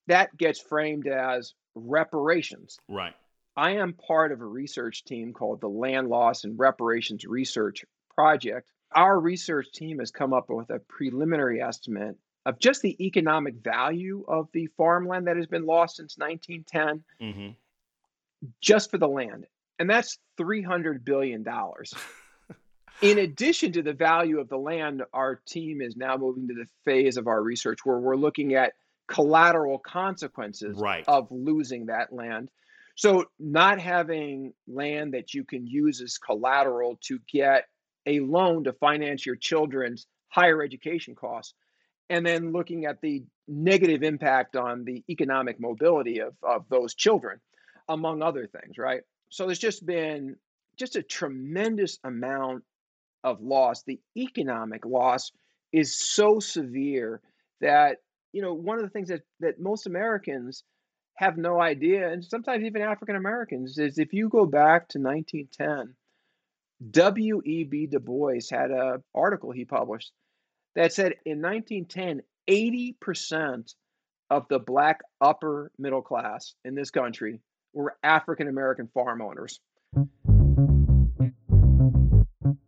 that 0.08 0.36
gets 0.36 0.60
framed 0.60 1.08
as 1.08 1.54
reparations. 1.76 2.78
Right. 2.90 3.14
I 3.56 3.78
am 3.78 3.94
part 3.94 4.32
of 4.32 4.42
a 4.42 4.46
research 4.46 5.06
team 5.06 5.34
called 5.34 5.62
the 5.62 5.70
Land 5.70 6.10
Loss 6.10 6.44
and 6.44 6.60
Reparations 6.60 7.24
Research 7.26 7.86
Project. 8.14 8.70
Our 8.94 9.20
research 9.20 9.72
team 9.74 10.00
has 10.00 10.12
come 10.12 10.34
up 10.34 10.46
with 10.50 10.70
a 10.70 10.80
preliminary 10.80 11.62
estimate 11.62 12.18
of 12.46 12.60
just 12.60 12.82
the 12.82 12.96
economic 13.04 13.56
value 13.56 14.24
of 14.28 14.48
the 14.54 14.68
farmland 14.78 15.28
that 15.28 15.38
has 15.38 15.48
been 15.48 15.66
lost 15.66 15.98
since 15.98 16.18
1910 16.18 17.04
hmm 17.20 17.52
just 18.62 18.92
for 18.92 18.98
the 18.98 19.08
land. 19.08 19.46
And 19.80 19.90
that's 19.90 20.20
$300 20.40 21.04
billion. 21.04 21.44
In 23.02 23.18
addition 23.18 23.72
to 23.74 23.82
the 23.82 23.94
value 23.94 24.40
of 24.40 24.50
the 24.50 24.58
land, 24.58 25.04
our 25.14 25.42
team 25.48 25.82
is 25.82 25.96
now 25.96 26.16
moving 26.18 26.48
to 26.48 26.54
the 26.54 26.68
phase 26.86 27.18
of 27.18 27.28
our 27.28 27.42
research 27.42 27.80
where 27.84 28.00
we're 28.00 28.16
looking 28.16 28.54
at 28.54 28.74
collateral 29.08 29.80
consequences 29.80 30.78
Right. 30.80 31.04
of 31.08 31.28
losing 31.32 31.88
that 31.88 32.14
land. 32.14 32.50
So, 32.96 33.26
not 33.40 33.80
having 33.82 34.54
land 34.68 35.14
that 35.14 35.34
you 35.34 35.44
can 35.44 35.68
use 35.68 36.02
as 36.02 36.18
collateral 36.18 36.98
to 37.04 37.20
get 37.32 37.66
a 38.06 38.22
loan 38.22 38.64
to 38.64 38.74
finance 38.74 39.26
your 39.26 39.36
children's 39.36 40.08
higher 40.30 40.64
education 40.64 41.16
costs, 41.16 41.54
and 42.10 42.26
then 42.26 42.52
looking 42.52 42.86
at 42.86 43.02
the 43.02 43.24
negative 43.48 44.04
impact 44.04 44.56
on 44.56 44.84
the 44.84 45.04
economic 45.10 45.60
mobility 45.60 46.20
of, 46.20 46.34
of 46.44 46.66
those 46.70 46.94
children, 46.94 47.40
among 47.88 48.22
other 48.22 48.48
things, 48.48 48.78
right? 48.78 49.02
So, 49.30 49.46
there's 49.46 49.60
just 49.60 49.86
been 49.86 50.36
just 50.78 50.96
a 50.96 51.04
tremendous 51.04 51.98
amount 52.04 52.64
of 53.24 53.42
loss. 53.42 53.84
The 53.84 54.00
economic 54.16 54.86
loss 54.86 55.32
is 55.72 55.98
so 55.98 56.40
severe 56.40 57.22
that 57.62 57.98
you 58.32 58.42
know 58.42 58.54
one 58.54 58.78
of 58.78 58.84
the 58.84 58.90
things 58.90 59.10
that 59.10 59.24
that 59.40 59.60
most 59.60 59.88
Americans 59.88 60.64
have 61.16 61.38
no 61.38 61.60
idea, 61.60 62.12
and 62.12 62.24
sometimes 62.24 62.64
even 62.64 62.82
African 62.82 63.16
Americans, 63.16 63.78
is 63.78 63.98
if 63.98 64.14
you 64.14 64.30
go 64.30 64.46
back 64.46 64.90
to 64.90 65.00
1910, 65.00 65.96
W.E.B. 66.92 67.88
Du 67.88 68.00
Bois 68.00 68.42
had 68.52 68.72
an 68.72 69.02
article 69.14 69.52
he 69.52 69.64
published 69.64 70.12
that 70.76 70.94
said 70.94 71.16
in 71.26 71.42
1910, 71.42 72.22
80% 72.50 73.74
of 74.30 74.46
the 74.50 74.60
black 74.60 75.00
upper 75.22 75.72
middle 75.78 76.02
class 76.02 76.56
in 76.66 76.76
this 76.76 76.92
country 76.92 77.40
were 77.74 77.96
African 78.04 78.48
American 78.48 78.90
farm 78.94 79.22
owners. 79.22 79.60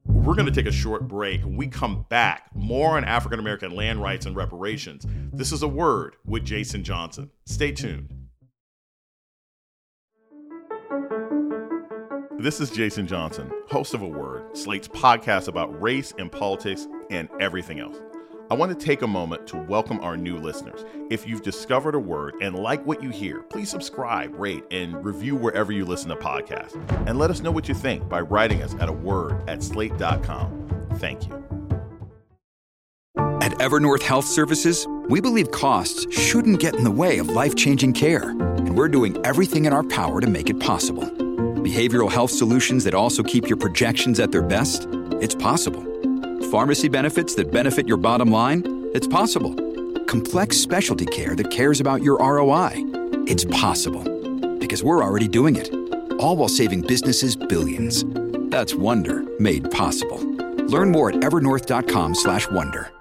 We're 0.05 0.35
going 0.35 0.45
to 0.45 0.51
take 0.51 0.65
a 0.65 0.71
short 0.71 1.07
break. 1.07 1.41
When 1.41 1.55
we 1.55 1.67
come 1.67 2.05
back, 2.09 2.49
more 2.53 2.97
on 2.97 3.05
African 3.05 3.39
American 3.39 3.71
land 3.71 4.01
rights 4.01 4.25
and 4.25 4.35
reparations. 4.35 5.05
This 5.31 5.51
is 5.51 5.63
a 5.63 5.67
word 5.67 6.15
with 6.25 6.43
Jason 6.43 6.83
Johnson. 6.83 7.29
Stay 7.45 7.71
tuned. 7.71 8.13
This 12.39 12.59
is 12.61 12.69
Jason 12.69 13.07
Johnson, 13.07 13.51
host 13.67 13.93
of 13.93 14.01
A 14.01 14.07
Word, 14.07 14.55
Slate's 14.55 14.87
podcast 14.87 15.47
about 15.47 15.81
race 15.81 16.13
and 16.19 16.31
politics 16.31 16.87
and 17.09 17.29
everything 17.39 17.79
else. 17.79 17.97
I 18.49 18.53
want 18.53 18.77
to 18.77 18.85
take 18.85 19.01
a 19.01 19.07
moment 19.07 19.45
to 19.47 19.57
welcome 19.57 19.99
our 19.99 20.15
new 20.15 20.37
listeners. 20.37 20.85
If 21.09 21.27
you've 21.27 21.41
discovered 21.41 21.95
a 21.95 21.99
word 21.99 22.35
and 22.41 22.55
like 22.55 22.85
what 22.85 23.03
you 23.03 23.09
hear, 23.09 23.41
please 23.43 23.69
subscribe, 23.69 24.33
rate, 24.39 24.63
and 24.71 25.03
review 25.03 25.35
wherever 25.35 25.73
you 25.73 25.83
listen 25.83 26.09
to 26.09 26.15
podcasts. 26.15 26.75
And 27.07 27.19
let 27.19 27.29
us 27.29 27.41
know 27.41 27.51
what 27.51 27.67
you 27.67 27.75
think 27.75 28.07
by 28.07 28.21
writing 28.21 28.63
us 28.63 28.73
at 28.79 28.87
a 28.87 28.93
word 28.93 29.43
at 29.49 29.61
slate.com. 29.61 30.87
Thank 30.95 31.27
you. 31.27 31.33
At 33.41 33.51
Evernorth 33.59 34.01
Health 34.01 34.25
Services, 34.25 34.87
we 35.09 35.19
believe 35.19 35.51
costs 35.51 36.05
shouldn't 36.17 36.59
get 36.59 36.75
in 36.75 36.85
the 36.85 36.91
way 36.91 37.17
of 37.17 37.29
life 37.29 37.55
changing 37.55 37.93
care, 37.93 38.29
and 38.29 38.77
we're 38.77 38.87
doing 38.87 39.17
everything 39.25 39.65
in 39.65 39.73
our 39.73 39.83
power 39.83 40.21
to 40.21 40.27
make 40.27 40.49
it 40.49 40.59
possible. 40.59 41.03
Behavioral 41.03 42.09
health 42.09 42.31
solutions 42.31 42.85
that 42.85 42.93
also 42.93 43.23
keep 43.23 43.49
your 43.49 43.57
projections 43.57 44.21
at 44.21 44.31
their 44.31 44.41
best? 44.41 44.87
It's 45.19 45.35
possible. 45.35 45.83
Pharmacy 46.51 46.87
benefits 46.87 47.35
that 47.35 47.51
benefit 47.51 47.89
your 47.89 47.97
bottom 47.97 48.31
line? 48.31 48.89
It's 48.93 49.05
possible. 49.05 49.53
Complex 50.05 50.55
specialty 50.55 51.05
care 51.05 51.35
that 51.35 51.51
cares 51.51 51.81
about 51.81 52.01
your 52.01 52.19
ROI? 52.19 52.71
It's 53.27 53.43
possible. 53.43 54.05
Because 54.57 54.81
we're 54.81 55.03
already 55.03 55.27
doing 55.27 55.57
it. 55.57 55.69
All 56.21 56.37
while 56.37 56.47
saving 56.47 56.83
businesses 56.83 57.35
billions. 57.35 58.05
That's 58.49 58.73
Wonder 58.73 59.25
made 59.41 59.69
possible. 59.71 60.19
Learn 60.69 60.89
more 60.89 61.09
at 61.09 61.15
evernorth.com/wonder. 61.17 62.91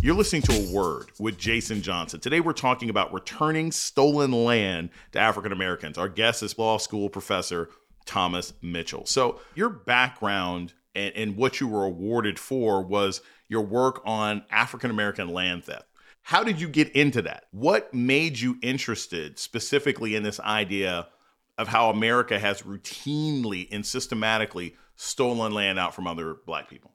You're 0.00 0.14
listening 0.14 0.42
to 0.42 0.52
A 0.52 0.72
Word 0.72 1.10
with 1.18 1.36
Jason 1.36 1.82
Johnson. 1.82 2.20
Today 2.20 2.40
we're 2.40 2.54
talking 2.54 2.88
about 2.88 3.12
returning 3.12 3.72
stolen 3.72 4.32
land 4.32 4.88
to 5.12 5.18
African 5.18 5.52
Americans. 5.52 5.98
Our 5.98 6.08
guest 6.08 6.42
is 6.42 6.56
law 6.56 6.78
school 6.78 7.10
professor 7.10 7.68
Thomas 8.08 8.52
Mitchell. 8.62 9.06
So, 9.06 9.40
your 9.54 9.68
background 9.68 10.72
and, 10.94 11.14
and 11.14 11.36
what 11.36 11.60
you 11.60 11.68
were 11.68 11.84
awarded 11.84 12.38
for 12.38 12.82
was 12.82 13.20
your 13.48 13.62
work 13.62 14.02
on 14.04 14.44
African 14.50 14.90
American 14.90 15.28
land 15.28 15.64
theft. 15.64 15.86
How 16.22 16.42
did 16.42 16.60
you 16.60 16.68
get 16.68 16.90
into 16.90 17.22
that? 17.22 17.44
What 17.52 17.94
made 17.94 18.40
you 18.40 18.58
interested 18.62 19.38
specifically 19.38 20.16
in 20.16 20.22
this 20.22 20.40
idea 20.40 21.08
of 21.56 21.68
how 21.68 21.90
America 21.90 22.38
has 22.38 22.62
routinely 22.62 23.68
and 23.70 23.86
systematically 23.86 24.76
stolen 24.96 25.52
land 25.52 25.78
out 25.78 25.94
from 25.94 26.06
other 26.06 26.36
black 26.44 26.68
people? 26.68 26.92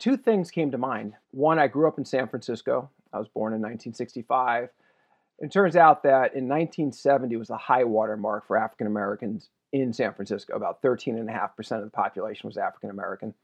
two 0.00 0.16
things 0.16 0.50
came 0.50 0.72
to 0.72 0.78
mind. 0.78 1.12
One, 1.30 1.60
I 1.60 1.68
grew 1.68 1.86
up 1.86 1.98
in 1.98 2.04
San 2.04 2.26
Francisco. 2.26 2.90
I 3.12 3.18
was 3.18 3.28
born 3.28 3.52
in 3.52 3.60
1965. 3.60 4.70
It 5.38 5.52
turns 5.52 5.76
out 5.76 6.02
that 6.02 6.34
in 6.34 6.48
1970 6.48 7.36
was 7.36 7.50
a 7.50 7.56
high 7.56 7.84
water 7.84 8.16
mark 8.16 8.46
for 8.46 8.56
African 8.56 8.88
Americans 8.88 9.50
in 9.72 9.92
San 9.92 10.12
Francisco. 10.14 10.54
About 10.54 10.82
13.5% 10.82 11.78
of 11.78 11.84
the 11.84 11.90
population 11.90 12.48
was 12.48 12.56
African 12.56 12.90
American. 12.90 13.34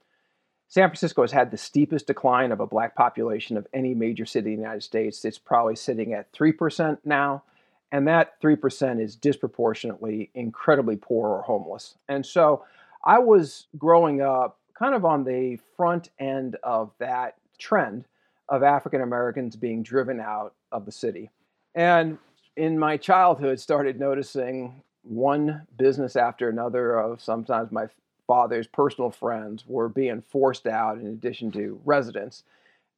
San 0.68 0.88
Francisco 0.88 1.22
has 1.22 1.32
had 1.32 1.50
the 1.50 1.56
steepest 1.56 2.06
decline 2.06 2.50
of 2.50 2.60
a 2.60 2.66
black 2.66 2.96
population 2.96 3.56
of 3.56 3.66
any 3.72 3.94
major 3.94 4.26
city 4.26 4.52
in 4.52 4.56
the 4.56 4.62
United 4.62 4.82
States. 4.82 5.24
It's 5.24 5.38
probably 5.38 5.76
sitting 5.76 6.12
at 6.12 6.32
3% 6.32 6.98
now. 7.04 7.44
And 7.92 8.08
that 8.08 8.40
3% 8.42 9.00
is 9.00 9.14
disproportionately 9.14 10.30
incredibly 10.34 10.96
poor 10.96 11.28
or 11.28 11.42
homeless. 11.42 11.96
And 12.08 12.26
so 12.26 12.64
I 13.04 13.20
was 13.20 13.68
growing 13.78 14.20
up 14.20 14.58
kind 14.76 14.94
of 14.94 15.04
on 15.04 15.22
the 15.24 15.58
front 15.76 16.10
end 16.18 16.56
of 16.64 16.90
that 16.98 17.36
trend 17.58 18.06
of 18.48 18.62
African 18.62 19.02
Americans 19.02 19.54
being 19.54 19.82
driven 19.82 20.20
out 20.20 20.54
of 20.72 20.84
the 20.84 20.92
city. 20.92 21.30
And 21.74 22.18
in 22.56 22.78
my 22.78 22.96
childhood, 22.96 23.60
started 23.60 24.00
noticing 24.00 24.82
one 25.06 25.66
business 25.78 26.16
after 26.16 26.48
another 26.48 26.98
of 26.98 27.22
sometimes 27.22 27.70
my 27.70 27.86
father's 28.26 28.66
personal 28.66 29.10
friends 29.10 29.64
were 29.66 29.88
being 29.88 30.22
forced 30.22 30.66
out 30.66 30.98
in 30.98 31.06
addition 31.06 31.50
to 31.52 31.80
residents. 31.84 32.42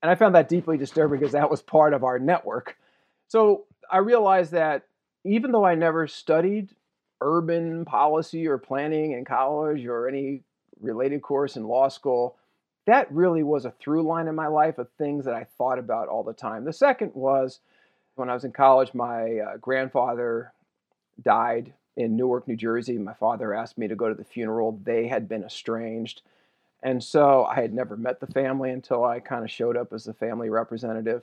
And 0.03 0.11
I 0.11 0.15
found 0.15 0.35
that 0.35 0.49
deeply 0.49 0.79
disturbing 0.79 1.19
because 1.19 1.33
that 1.33 1.51
was 1.51 1.61
part 1.61 1.93
of 1.93 2.05
our 2.05 2.19
network. 2.19 2.77
So 3.29 3.65
I 3.91 3.99
realized 3.99 4.53
that 4.53 4.85
even 5.25 5.53
though 5.53 5.65
I 5.65 5.75
never 5.75 6.07
studied 6.07 6.71
urban 7.21 7.85
policy 7.85 8.47
or 8.47 8.59
planning 8.59 9.13
in 9.13 9.25
college 9.25 9.85
or 9.85 10.09
any 10.09 10.43
related 10.81 11.21
course 11.21 11.57
in 11.57 11.65
law 11.65 11.89
school, 11.89 12.37
that 12.87 13.11
really 13.13 13.43
was 13.43 13.65
a 13.65 13.73
through 13.73 14.03
line 14.03 14.29
in 14.29 14.35
my 14.35 14.47
life 14.47 14.79
of 14.79 14.89
things 14.97 15.25
that 15.27 15.35
I 15.35 15.45
thought 15.59 15.79
about 15.79 16.09
all 16.09 16.23
the 16.23 16.33
time. 16.33 16.65
The 16.65 16.73
second 16.73 17.13
was 17.15 17.61
when 18.15 18.31
I 18.31 18.35
was 18.35 18.45
in 18.45 18.53
college, 18.53 18.95
my 18.95 19.39
uh, 19.39 19.57
grandfather 19.59 20.53
died 21.23 21.73
in 21.99 22.17
Newark, 22.17 22.47
New 22.47 22.57
Jersey. 22.57 22.97
My 22.97 23.13
father 23.13 23.53
asked 23.53 23.77
me 23.77 23.89
to 23.89 23.97
go 23.97 24.09
to 24.09 24.15
the 24.15 24.25
funeral. 24.25 24.81
They 24.85 25.09
had 25.09 25.29
been 25.29 25.43
estranged. 25.43 26.23
And 26.83 27.03
so 27.03 27.45
I 27.45 27.57
had 27.57 27.75
never 27.75 27.97
met 27.97 28.21
the 28.21 28.29
family 28.29 28.71
until 28.71 29.05
I 29.05 29.19
kind 29.19 29.45
of 29.45 29.51
showed 29.51 29.77
up 29.77 29.93
as 29.93 30.05
the 30.05 30.15
family 30.15 30.49
representative. 30.49 31.23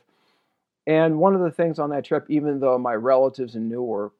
And 0.85 1.17
one 1.17 1.33
of 1.33 1.39
the 1.39 1.49
things 1.49 1.79
on 1.79 1.89
that 1.91 2.03
trip, 2.03 2.25
even 2.27 2.59
though 2.59 2.77
my 2.77 2.93
relatives 2.93 3.55
in 3.55 3.69
Newark 3.69 4.13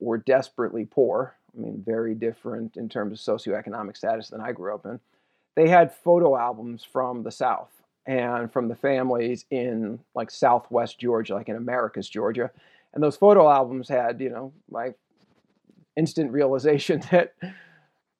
were 0.00 0.16
desperately 0.16 0.86
poor, 0.86 1.36
I 1.54 1.60
mean, 1.60 1.82
very 1.84 2.14
different 2.14 2.78
in 2.78 2.88
terms 2.88 3.28
of 3.28 3.38
socioeconomic 3.38 3.96
status 3.96 4.30
than 4.30 4.40
I 4.40 4.52
grew 4.52 4.74
up 4.74 4.86
in, 4.86 4.98
they 5.56 5.68
had 5.68 5.94
photo 5.94 6.38
albums 6.38 6.84
from 6.90 7.22
the 7.22 7.30
South 7.30 7.82
and 8.06 8.50
from 8.50 8.68
the 8.68 8.74
families 8.74 9.44
in 9.50 10.00
like 10.14 10.30
Southwest 10.30 10.98
Georgia, 10.98 11.34
like 11.34 11.50
in 11.50 11.56
Americus, 11.56 12.08
Georgia. 12.08 12.50
And 12.94 13.02
those 13.02 13.16
photo 13.16 13.50
albums 13.50 13.90
had, 13.90 14.22
you 14.22 14.30
know, 14.30 14.52
my 14.70 14.94
instant 15.98 16.32
realization 16.32 17.02
that 17.10 17.34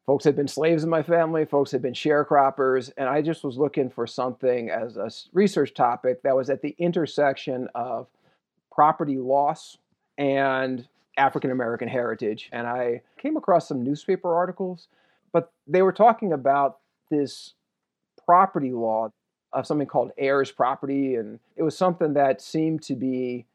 folks 0.04 0.24
had 0.24 0.36
been 0.36 0.48
slaves 0.48 0.84
in 0.84 0.90
my 0.90 1.02
family, 1.02 1.44
folks 1.44 1.70
had 1.70 1.80
been 1.80 1.94
sharecroppers, 1.94 2.90
and 2.96 3.08
I 3.08 3.22
just 3.22 3.44
was 3.44 3.56
looking 3.56 3.88
for 3.88 4.06
something 4.06 4.70
as 4.70 4.96
a 4.96 5.10
research 5.32 5.74
topic 5.74 6.22
that 6.22 6.36
was 6.36 6.50
at 6.50 6.62
the 6.62 6.74
intersection 6.78 7.68
of 7.74 8.08
property 8.72 9.18
loss 9.18 9.78
and 10.16 10.86
African 11.16 11.50
American 11.50 11.88
heritage. 11.88 12.48
And 12.52 12.66
I 12.66 13.02
came 13.20 13.36
across 13.36 13.68
some 13.68 13.82
newspaper 13.82 14.34
articles, 14.34 14.88
but 15.32 15.52
they 15.66 15.82
were 15.82 15.92
talking 15.92 16.32
about 16.32 16.78
this 17.10 17.54
property 18.24 18.72
law 18.72 19.10
of 19.52 19.66
something 19.66 19.86
called 19.86 20.12
heirs 20.16 20.52
property. 20.52 21.16
And 21.16 21.40
it 21.56 21.62
was 21.62 21.76
something 21.76 22.14
that 22.14 22.40
seemed 22.40 22.82
to 22.84 22.94
be 22.94 23.46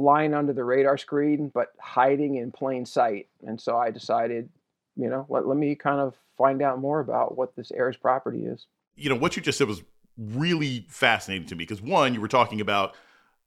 flying 0.00 0.32
under 0.32 0.54
the 0.54 0.64
radar 0.64 0.96
screen, 0.96 1.50
but 1.52 1.72
hiding 1.78 2.36
in 2.36 2.50
plain 2.50 2.86
sight. 2.86 3.28
And 3.46 3.60
so 3.60 3.76
I 3.76 3.90
decided, 3.90 4.48
you 4.96 5.10
know, 5.10 5.26
let, 5.28 5.46
let 5.46 5.58
me 5.58 5.74
kind 5.74 6.00
of 6.00 6.14
find 6.38 6.62
out 6.62 6.78
more 6.78 7.00
about 7.00 7.36
what 7.36 7.54
this 7.54 7.70
heirs 7.70 7.98
property 7.98 8.46
is. 8.46 8.66
You 8.96 9.10
know, 9.10 9.14
what 9.14 9.36
you 9.36 9.42
just 9.42 9.58
said 9.58 9.68
was 9.68 9.82
really 10.16 10.86
fascinating 10.88 11.46
to 11.48 11.54
me 11.54 11.64
because 11.64 11.82
one, 11.82 12.14
you 12.14 12.20
were 12.22 12.28
talking 12.28 12.62
about 12.62 12.94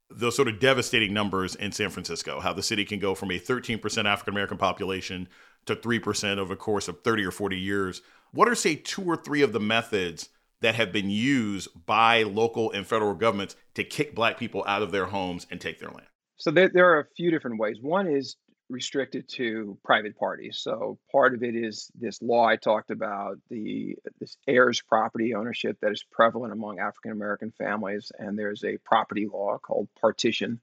those 0.08 0.36
sort 0.36 0.46
of 0.46 0.60
devastating 0.60 1.12
numbers 1.12 1.56
in 1.56 1.72
San 1.72 1.90
Francisco, 1.90 2.38
how 2.38 2.52
the 2.52 2.62
city 2.62 2.84
can 2.84 3.00
go 3.00 3.16
from 3.16 3.32
a 3.32 3.40
13% 3.40 4.04
African 4.04 4.32
American 4.32 4.56
population 4.56 5.28
to 5.66 5.74
3% 5.74 6.38
over 6.38 6.54
the 6.54 6.56
course 6.56 6.86
of 6.86 7.02
30 7.02 7.24
or 7.24 7.32
40 7.32 7.58
years. 7.58 8.00
What 8.30 8.46
are, 8.46 8.54
say, 8.54 8.76
two 8.76 9.02
or 9.02 9.16
three 9.16 9.42
of 9.42 9.52
the 9.52 9.58
methods 9.58 10.28
that 10.60 10.76
have 10.76 10.92
been 10.92 11.10
used 11.10 11.68
by 11.84 12.22
local 12.22 12.70
and 12.70 12.86
federal 12.86 13.14
governments 13.14 13.56
to 13.74 13.82
kick 13.82 14.14
black 14.14 14.38
people 14.38 14.62
out 14.68 14.82
of 14.82 14.92
their 14.92 15.06
homes 15.06 15.48
and 15.50 15.60
take 15.60 15.80
their 15.80 15.90
land? 15.90 16.06
So 16.36 16.50
there, 16.50 16.68
there 16.68 16.90
are 16.92 17.00
a 17.00 17.06
few 17.16 17.30
different 17.30 17.58
ways. 17.58 17.78
One 17.80 18.06
is 18.06 18.36
restricted 18.70 19.28
to 19.28 19.78
private 19.84 20.18
parties. 20.18 20.58
So 20.58 20.98
part 21.12 21.34
of 21.34 21.42
it 21.42 21.54
is 21.54 21.90
this 21.94 22.22
law 22.22 22.46
I 22.46 22.56
talked 22.56 22.90
about, 22.90 23.38
the 23.50 23.96
this 24.20 24.36
heirs 24.48 24.80
property 24.80 25.34
ownership 25.34 25.78
that 25.80 25.92
is 25.92 26.04
prevalent 26.10 26.52
among 26.52 26.78
African 26.78 27.12
American 27.12 27.52
families, 27.52 28.10
and 28.18 28.38
there's 28.38 28.64
a 28.64 28.78
property 28.78 29.26
law 29.30 29.58
called 29.58 29.88
partition 30.00 30.60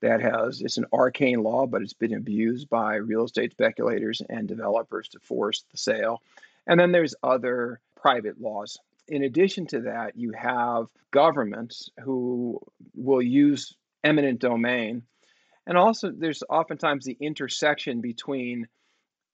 that 0.00 0.20
has 0.20 0.62
it's 0.62 0.78
an 0.78 0.86
arcane 0.92 1.42
law, 1.42 1.66
but 1.66 1.82
it's 1.82 1.92
been 1.92 2.14
abused 2.14 2.68
by 2.70 2.94
real 2.96 3.24
estate 3.24 3.52
speculators 3.52 4.22
and 4.28 4.48
developers 4.48 5.08
to 5.08 5.18
force 5.20 5.64
the 5.70 5.76
sale. 5.76 6.22
And 6.66 6.78
then 6.78 6.92
there's 6.92 7.14
other 7.22 7.80
private 7.96 8.40
laws. 8.40 8.78
In 9.08 9.24
addition 9.24 9.66
to 9.68 9.80
that, 9.82 10.16
you 10.16 10.32
have 10.32 10.86
governments 11.10 11.90
who 12.02 12.60
will 12.94 13.20
use 13.20 13.76
eminent 14.04 14.40
domain 14.40 15.02
and 15.66 15.78
also, 15.78 16.10
there's 16.10 16.42
oftentimes 16.48 17.04
the 17.04 17.16
intersection 17.20 18.00
between 18.00 18.66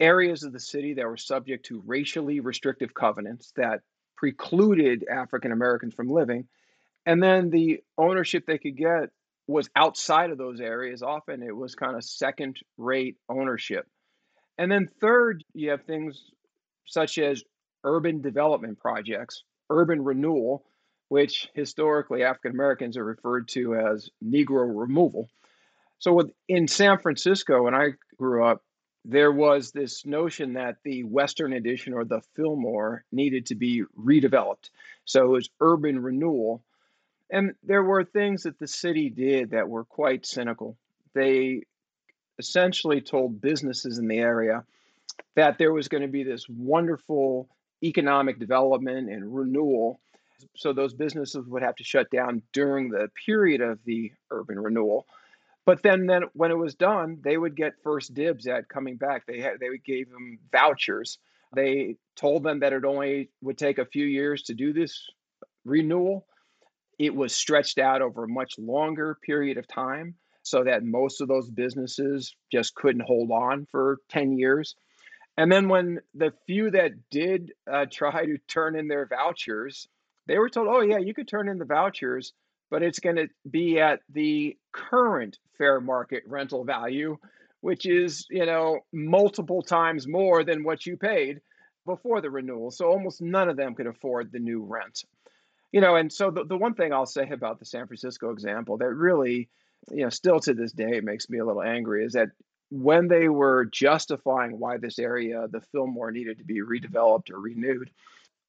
areas 0.01 0.43
of 0.43 0.53
the 0.53 0.61
city 0.61 0.95
that 0.95 1.07
were 1.07 1.17
subject 1.17 1.67
to 1.67 1.83
racially 1.87 2.41
restrictive 2.41 2.93
covenants 2.93 3.53
that 3.57 3.81
precluded 4.17 5.07
African 5.11 5.53
Americans 5.53 5.95
from 5.95 6.11
living. 6.11 6.47
And 7.07 7.23
then 7.23 7.49
the 7.49 7.83
ownership 7.97 8.45
they 8.45 8.59
could 8.59 8.77
get 8.77 9.11
was 9.47 9.71
outside 9.77 10.31
of 10.31 10.39
those 10.39 10.61
areas. 10.61 11.03
Often 11.03 11.43
it 11.43 11.57
was 11.57 11.75
kind 11.75 11.97
of 11.97 12.05
second 12.05 12.59
rate 12.77 13.17
ownership. 13.29 13.87
And 14.59 14.71
then, 14.71 14.89
third, 15.01 15.45
you 15.55 15.71
have 15.71 15.85
things 15.85 16.33
such 16.87 17.19
as 17.19 17.43
urban 17.85 18.21
development 18.21 18.79
projects, 18.79 19.45
urban 19.71 20.03
renewal, 20.03 20.65
which 21.09 21.49
historically 21.55 22.23
African 22.23 22.53
Americans 22.53 22.97
are 22.97 23.05
referred 23.05 23.49
to 23.49 23.75
as 23.77 24.11
Negro 24.25 24.69
removal. 24.75 25.29
So 25.99 26.31
in 26.49 26.69
San 26.69 26.99
Francisco, 26.99 27.63
when 27.63 27.75
I 27.75 27.91
grew 28.17 28.45
up, 28.45 28.63
there 29.05 29.31
was 29.31 29.71
this 29.71 30.05
notion 30.05 30.55
that 30.55 30.79
the 30.83 31.05
Western 31.05 31.53
Addition 31.53 31.95
or 31.95 32.05
the 32.05 32.23
Fillmore 32.35 33.05
needed 33.13 33.47
to 33.47 33.55
be 33.55 33.85
redeveloped. 33.99 34.71
So 35.05 35.25
it 35.25 35.29
was 35.29 35.49
urban 35.61 36.01
renewal. 36.01 36.65
And 37.31 37.55
there 37.63 37.85
were 37.85 38.05
things 38.05 38.43
that 38.43 38.59
the 38.59 38.67
city 38.67 39.09
did 39.09 39.51
that 39.51 39.69
were 39.69 39.85
quite 39.85 40.27
cynical. 40.27 40.77
They 41.15 41.63
essentially 42.39 43.01
told 43.01 43.41
businesses 43.41 43.99
in 43.99 44.09
the 44.09 44.19
area 44.19 44.65
that 45.37 45.57
there 45.57 45.73
was 45.73 45.89
going 45.89 46.03
to 46.03 46.09
be 46.09 46.25
this 46.25 46.49
wonderful 46.49 47.49
economic 47.83 48.39
development 48.39 49.09
and 49.09 49.35
renewal. 49.35 50.01
So 50.57 50.73
those 50.73 50.95
businesses 50.95 51.47
would 51.47 51.63
have 51.63 51.77
to 51.77 51.85
shut 51.85 52.11
down 52.11 52.43
during 52.53 52.91
the 52.91 53.09
period 53.25 53.61
of 53.61 53.79
the 53.85 54.13
urban 54.31 54.59
renewal. 54.59 55.07
But 55.65 55.83
then, 55.83 56.07
then 56.07 56.25
when 56.33 56.51
it 56.51 56.57
was 56.57 56.75
done, 56.75 57.19
they 57.25 57.37
would 57.37 57.57
get 57.57 57.83
first 57.83 58.15
dibs 58.15 58.47
at 58.47 58.69
coming 58.69 58.97
back. 58.97 59.27
They 59.27 59.41
had 59.41 59.59
they 59.59 59.69
gave 59.85 60.11
them 60.11 60.39
vouchers. 60.53 61.19
They 61.55 61.97
told 62.15 62.45
them 62.45 62.61
that 62.61 62.73
it 62.73 62.85
only 62.85 63.31
would 63.43 63.59
take 63.59 63.79
a 63.79 63.87
few 63.87 64.07
years 64.07 64.45
to 64.45 64.55
do 64.55 64.73
this 64.73 65.09
renewal. 65.65 66.27
It 66.99 67.15
was 67.15 67.35
stretched 67.35 67.79
out 67.79 68.01
over 68.01 68.25
a 68.25 68.29
much 68.29 68.59
longer 68.59 69.19
period 69.23 69.59
of 69.59 69.67
time, 69.67 70.15
so 70.43 70.65
that 70.65 70.85
most 70.85 71.21
of 71.21 71.29
those 71.29 71.51
businesses 71.51 72.35
just 72.53 72.75
couldn't 72.75 73.05
hold 73.05 73.31
on 73.33 73.67
for 73.67 73.99
ten 74.09 74.39
years. 74.39 74.77
And 75.37 75.51
then 75.51 75.69
when 75.69 76.01
the 76.15 76.33
few 76.47 76.71
that 76.71 76.93
did 77.11 77.53
uh, 77.71 77.87
try 77.93 78.25
to 78.25 78.39
turn 78.49 78.77
in 78.77 78.87
their 78.87 79.07
vouchers, 79.07 79.89
they 80.27 80.39
were 80.39 80.49
told, 80.51 80.69
"Oh 80.69 80.81
yeah, 80.81 80.99
you 80.99 81.15
could 81.15 81.29
turn 81.29 81.49
in 81.49 81.59
the 81.59 81.65
vouchers." 81.65 82.33
but 82.71 82.83
it's 82.83 82.99
going 82.99 83.17
to 83.17 83.29
be 83.51 83.79
at 83.79 84.01
the 84.13 84.57
current 84.73 85.39
fair 85.57 85.81
market 85.81 86.23
rental 86.27 86.65
value, 86.65 87.17
which 87.61 87.87
is, 87.87 88.27
you 88.31 88.47
know, 88.47 88.81
multiple 88.93 89.63
times 89.63 90.07
more 90.07 90.45
than 90.45 90.65
what 90.65 90.85
you 90.85 90.97
paid 90.97 91.41
before 91.85 92.21
the 92.21 92.31
renewal. 92.31 92.71
So 92.71 92.87
almost 92.87 93.21
none 93.21 93.49
of 93.49 93.57
them 93.57 93.75
could 93.75 93.87
afford 93.87 94.33
the 94.33 94.39
new 94.39 94.63
rent. 94.63 95.05
You 95.73 95.81
know, 95.81 95.97
and 95.97 96.13
so 96.13 96.31
the, 96.31 96.45
the 96.45 96.57
one 96.57 96.75
thing 96.75 96.93
I'll 96.93 97.07
say 97.07 97.29
about 97.29 97.59
the 97.59 97.65
San 97.65 97.87
Francisco 97.87 98.31
example 98.31 98.79
that 98.79 98.93
really, 98.93 99.49
you 99.91 100.03
know, 100.03 100.11
still 100.11 100.41
to 100.41 100.55
this 100.55 100.73
day 100.73 101.01
makes 101.01 101.29
me 101.29 101.39
a 101.39 101.45
little 101.45 101.63
angry 101.63 102.05
is 102.05 102.15
that 102.15 102.29
when 102.71 103.07
they 103.09 103.29
were 103.29 103.67
justifying 103.67 104.59
why 104.59 104.79
this 104.79 104.99
area, 104.99 105.47
the 105.51 105.61
Fillmore, 105.73 106.11
needed 106.11 106.39
to 106.39 106.45
be 106.45 106.61
redeveloped 106.61 107.31
or 107.31 107.41
renewed, 107.41 107.91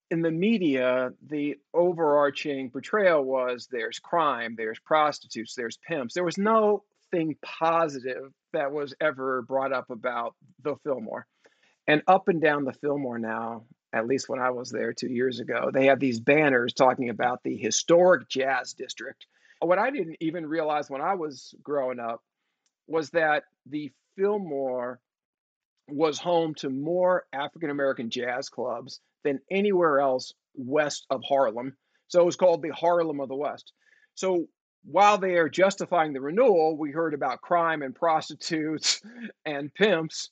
in 0.10 0.22
the 0.22 0.32
media, 0.32 1.12
the 1.28 1.58
overarching 1.74 2.70
portrayal 2.72 3.24
was 3.24 3.67
there's 3.70 4.00
crime, 4.00 4.56
there's 4.58 4.80
prostitutes, 4.80 5.56
there's 5.56 5.78
pimps. 5.78 6.13
There 6.13 6.24
was 6.24 6.38
nothing 6.38 7.36
positive 7.41 8.32
that 8.54 8.72
was 8.72 8.93
ever 9.02 9.41
brought 9.41 9.74
up 9.74 9.89
about 9.89 10.36
the 10.62 10.76
Fillmore. 10.84 11.28
And 11.88 12.02
up 12.08 12.28
and 12.28 12.41
down 12.41 12.63
the 12.63 12.74
Fillmore 12.74 13.20
now, 13.20 13.63
at 13.93 14.08
least 14.08 14.30
when 14.30 14.39
I 14.39 14.52
was 14.52 14.70
there 14.70 14.93
two 14.93 15.12
years 15.12 15.39
ago, 15.39 15.72
they 15.74 15.88
have 15.88 16.00
these 16.00 16.20
banners 16.20 16.74
talking 16.74 17.10
about 17.10 17.43
the 17.43 17.56
historic 17.56 18.30
jazz 18.30 18.74
district. 18.74 19.26
What 19.60 19.80
I 19.80 19.89
didn't 19.89 20.17
even 20.20 20.46
realize 20.46 20.89
when 20.89 21.02
I 21.02 21.15
was 21.15 21.54
growing 21.63 22.00
up 22.00 22.22
was 22.88 23.10
that 23.12 23.43
the 23.65 23.91
Fillmore 24.15 25.00
was 25.89 26.20
home 26.20 26.54
to 26.56 26.70
more 26.70 27.26
African 27.34 27.70
American 27.70 28.10
jazz 28.10 28.50
clubs 28.50 29.00
than 29.23 29.39
anywhere 29.51 29.99
else 29.99 30.34
west 30.56 31.06
of 31.10 31.21
Harlem. 31.27 31.75
So 32.08 32.21
it 32.21 32.25
was 32.25 32.36
called 32.36 32.62
the 32.62 32.73
Harlem 32.73 33.19
of 33.19 33.30
the 33.30 33.36
West. 33.36 33.73
So 34.15 34.47
while 34.84 35.17
they 35.17 35.36
are 35.36 35.49
justifying 35.49 36.13
the 36.13 36.21
renewal, 36.21 36.77
we 36.77 36.91
heard 36.91 37.13
about 37.13 37.41
crime 37.41 37.82
and 37.82 37.93
prostitutes 37.93 39.01
and 39.45 39.73
pimps. 39.73 40.30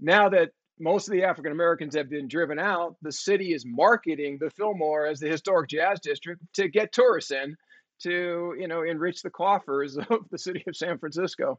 now 0.00 0.28
that 0.30 0.50
most 0.80 1.08
of 1.08 1.12
the 1.12 1.24
African 1.24 1.52
Americans 1.52 1.94
have 1.94 2.08
been 2.08 2.28
driven 2.28 2.58
out, 2.58 2.96
the 3.02 3.12
city 3.12 3.52
is 3.52 3.66
marketing 3.66 4.38
the 4.40 4.50
Fillmore 4.50 5.06
as 5.06 5.18
the 5.18 5.28
historic 5.28 5.68
jazz 5.68 6.00
district 6.00 6.40
to 6.54 6.68
get 6.68 6.92
tourists 6.92 7.32
in 7.32 7.56
to, 8.00 8.54
you 8.58 8.68
know, 8.68 8.82
enrich 8.82 9.22
the 9.22 9.30
coffers 9.30 9.96
of 10.10 10.20
the 10.30 10.38
city 10.38 10.62
of 10.66 10.76
San 10.76 10.98
Francisco, 10.98 11.58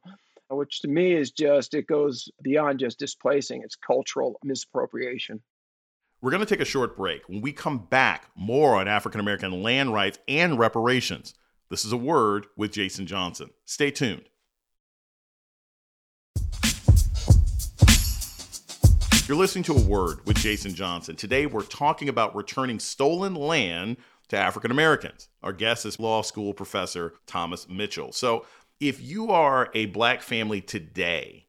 which 0.49 0.81
to 0.81 0.87
me 0.87 1.13
is 1.13 1.31
just, 1.31 1.73
it 1.73 1.87
goes 1.87 2.29
beyond 2.41 2.79
just 2.79 2.97
displacing, 2.97 3.61
it's 3.61 3.75
cultural 3.75 4.39
misappropriation. 4.43 5.41
We're 6.21 6.31
going 6.31 6.45
to 6.45 6.45
take 6.45 6.59
a 6.59 6.65
short 6.65 6.97
break. 6.97 7.29
When 7.29 7.39
we 7.39 7.53
come 7.53 7.77
back, 7.77 8.29
more 8.35 8.75
on 8.75 8.89
African 8.89 9.21
American 9.21 9.63
land 9.63 9.93
rights 9.93 10.19
and 10.27 10.59
reparations. 10.59 11.33
This 11.69 11.85
is 11.85 11.93
a 11.93 11.97
word 11.97 12.47
with 12.57 12.73
Jason 12.73 13.07
Johnson. 13.07 13.51
Stay 13.63 13.89
tuned. 13.89 14.25
You're 19.27 19.37
listening 19.37 19.63
to 19.65 19.73
a 19.73 19.81
word 19.81 20.25
with 20.25 20.37
Jason 20.37 20.73
Johnson. 20.73 21.15
Today, 21.15 21.45
we're 21.45 21.61
talking 21.61 22.09
about 22.09 22.35
returning 22.35 22.79
stolen 22.79 23.35
land 23.35 23.97
to 24.27 24.37
African 24.37 24.71
Americans. 24.71 25.29
Our 25.41 25.53
guest 25.53 25.85
is 25.85 25.99
law 25.99 26.21
school 26.23 26.53
professor 26.53 27.13
Thomas 27.27 27.69
Mitchell. 27.69 28.11
So, 28.11 28.45
if 28.81 29.01
you 29.01 29.31
are 29.31 29.69
a 29.73 29.85
black 29.85 30.21
family 30.21 30.59
today 30.59 31.45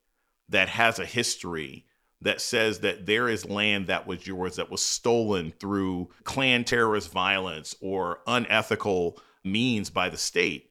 that 0.49 0.69
has 0.69 0.99
a 0.99 1.07
history 1.07 1.87
that 2.23 2.41
says 2.41 2.81
that 2.81 3.07
there 3.07 3.29
is 3.29 3.49
land 3.49 3.87
that 3.87 4.07
was 4.07 4.27
yours 4.27 4.57
that 4.57 4.71
was 4.71 4.83
stolen 4.83 5.53
through 5.59 6.11
Klan 6.25 6.65
terrorist 6.65 7.11
violence 7.11 7.75
or 7.81 8.21
unethical 8.27 9.19
means 9.45 9.91
by 9.91 10.09
the 10.09 10.19
state. 10.19 10.71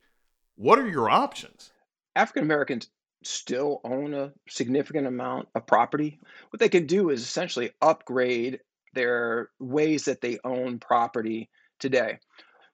What 0.55 0.79
are 0.79 0.87
your 0.87 1.09
options? 1.09 1.71
African 2.15 2.43
Americans 2.43 2.89
still 3.23 3.81
own 3.83 4.13
a 4.13 4.31
significant 4.47 5.07
amount 5.07 5.49
of 5.55 5.65
property. 5.65 6.19
What 6.51 6.59
they 6.59 6.69
can 6.69 6.85
do 6.85 7.09
is 7.09 7.21
essentially 7.21 7.71
upgrade 7.81 8.59
their 8.93 9.49
ways 9.59 10.05
that 10.05 10.21
they 10.21 10.39
own 10.43 10.79
property 10.79 11.49
today. 11.79 12.19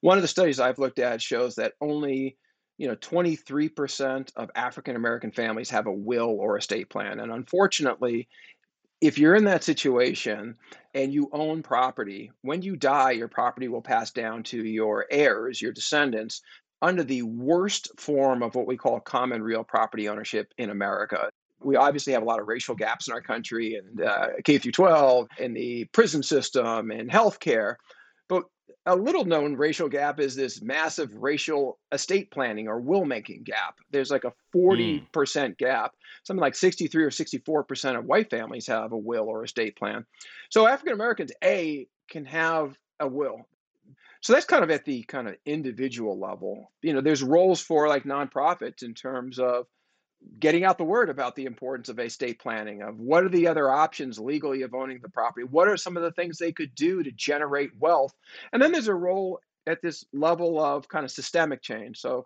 One 0.02 0.18
of 0.18 0.22
the 0.22 0.28
studies 0.28 0.60
I've 0.60 0.80
looked 0.80 1.00
at 1.00 1.22
shows 1.22 1.56
that 1.56 1.74
only 1.82 2.38
you 2.78 2.88
know 2.88 2.96
23% 2.98 4.32
of 4.36 4.52
African 4.56 4.96
American 4.96 5.32
families 5.32 5.70
have 5.70 5.88
a 5.88 5.92
will 5.92 6.38
or 6.40 6.58
estate 6.58 6.90
plan 6.90 7.20
and 7.20 7.32
unfortunately 7.32 8.28
if 9.02 9.18
you're 9.18 9.36
in 9.36 9.46
that 9.46 9.64
situation 9.64 10.56
and 10.94 11.14
you 11.14 11.30
own 11.32 11.62
property, 11.62 12.32
when 12.42 12.62
you 12.62 12.76
die, 12.76 13.12
your 13.12 13.28
property 13.28 13.68
will 13.68 13.82
pass 13.82 14.12
down 14.12 14.44
to 14.44 14.64
your 14.64 15.06
heirs, 15.12 15.62
your 15.62 15.72
descendants, 15.72 16.42
under 16.82 17.04
the 17.04 17.24
worst 17.24 17.90
form 17.98 18.44
of 18.44 18.56
what 18.56 18.68
we 18.68 18.78
call 18.78 19.00
common 19.00 19.42
real 19.42 19.64
property 19.64 20.08
ownership 20.08 20.54
in 20.58 20.70
America. 20.70 21.30
We 21.62 21.76
obviously 21.76 22.14
have 22.14 22.22
a 22.22 22.26
lot 22.26 22.40
of 22.40 22.48
racial 22.48 22.76
gaps 22.76 23.08
in 23.08 23.14
our 23.14 23.22
country 23.22 23.76
and 23.76 24.02
uh, 24.02 24.28
K 24.44 24.58
through 24.58 24.74
12 24.74 25.28
and 25.40 25.56
the 25.56 25.86
prison 25.86 26.22
system 26.22 26.92
and 26.92 27.10
healthcare. 27.10 27.76
A 28.86 28.96
little 28.96 29.26
known 29.26 29.56
racial 29.56 29.90
gap 29.90 30.20
is 30.20 30.36
this 30.36 30.62
massive 30.62 31.16
racial 31.16 31.80
estate 31.92 32.32
planning 32.32 32.68
or 32.68 32.80
will 32.80 33.06
making 33.06 33.44
gap. 33.44 33.80
There's 33.92 34.12
like 34.12 34.24
a 34.24 34.34
40% 34.56 35.06
mm. 35.10 35.58
gap. 35.58 35.96
Something 36.24 36.42
like 36.42 36.56
63 36.56 37.04
or 37.04 37.10
64% 37.10 37.98
of 37.98 38.06
white 38.06 38.30
families 38.30 38.68
have 38.68 38.92
a 38.92 38.98
will 38.98 39.26
or 39.26 39.44
estate 39.44 39.76
plan. 39.76 40.06
So 40.50 40.68
African 40.68 40.94
Americans, 40.94 41.32
A, 41.44 41.88
can 42.10 42.26
have 42.26 42.78
a 43.00 43.08
will. 43.08 43.46
So 44.22 44.34
that's 44.34 44.46
kind 44.46 44.64
of 44.64 44.72
at 44.72 44.86
the 44.86 45.04
kind 45.04 45.28
of 45.28 45.36
individual 45.46 46.20
level. 46.20 46.72
You 46.82 46.94
know, 46.94 47.02
there's 47.02 47.22
roles 47.22 47.62
for 47.62 47.88
like 47.88 48.06
nonprofits 48.06 48.82
in 48.82 48.96
terms 48.96 49.38
of 49.38 49.68
getting 50.40 50.64
out 50.64 50.78
the 50.78 50.84
word 50.84 51.10
about 51.10 51.36
the 51.36 51.46
importance 51.46 51.90
of 51.90 52.00
estate 52.00 52.40
planning 52.40 52.82
of 52.82 53.00
what 53.00 53.24
are 53.24 53.30
the 53.30 53.48
other 53.48 53.72
options 53.72 54.20
legally 54.20 54.62
of 54.64 54.74
owning 54.74 55.00
the 55.02 55.10
property 55.10 55.46
what 55.46 55.68
are 55.68 55.78
some 55.78 55.98
of 55.98 56.04
the 56.04 56.12
things 56.12 56.38
they 56.38 56.52
could 56.52 56.74
do 56.76 57.04
to 57.04 57.12
generate 57.12 57.72
wealth. 57.80 58.14
And 58.52 58.62
then 58.62 58.72
there's 58.72 58.88
a 58.88 58.94
role 58.94 59.40
at 59.68 59.82
this 59.82 60.06
level 60.14 60.64
of 60.64 60.88
kind 60.88 61.06
of 61.06 61.12
systemic 61.12 61.62
change. 61.62 62.00
So 62.00 62.26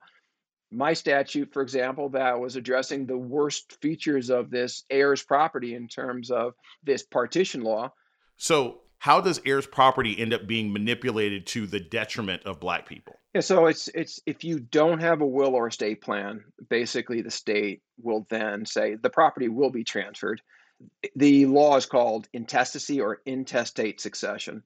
my 0.71 0.93
statute 0.93 1.51
for 1.51 1.61
example 1.61 2.09
that 2.09 2.39
was 2.39 2.55
addressing 2.55 3.05
the 3.05 3.17
worst 3.17 3.77
features 3.81 4.29
of 4.29 4.49
this 4.49 4.83
heirs 4.89 5.23
property 5.23 5.75
in 5.75 5.87
terms 5.87 6.31
of 6.31 6.53
this 6.83 7.03
partition 7.03 7.61
law. 7.61 7.91
So 8.37 8.81
how 8.99 9.21
does 9.21 9.41
heirs 9.45 9.65
property 9.65 10.19
end 10.19 10.33
up 10.33 10.45
being 10.45 10.71
manipulated 10.71 11.47
to 11.47 11.65
the 11.65 11.79
detriment 11.79 12.43
of 12.43 12.59
black 12.59 12.87
people 12.87 13.18
yeah, 13.33 13.41
so 13.41 13.67
it's 13.67 13.87
it's 13.89 14.19
if 14.25 14.43
you 14.43 14.59
don't 14.59 15.01
have 15.01 15.21
a 15.21 15.27
will 15.27 15.55
or 15.55 15.67
estate 15.67 16.01
plan, 16.01 16.43
basically 16.69 17.21
the 17.21 17.31
state 17.31 17.81
will 18.01 18.25
then 18.29 18.65
say 18.65 18.95
the 18.95 19.09
property 19.09 19.47
will 19.47 19.69
be 19.69 19.83
transferred. 19.83 20.41
The 21.15 21.45
law 21.45 21.75
is 21.75 21.85
called 21.85 22.27
intestacy 22.33 23.01
or 23.01 23.21
intestate 23.25 24.01
succession. 24.01 24.63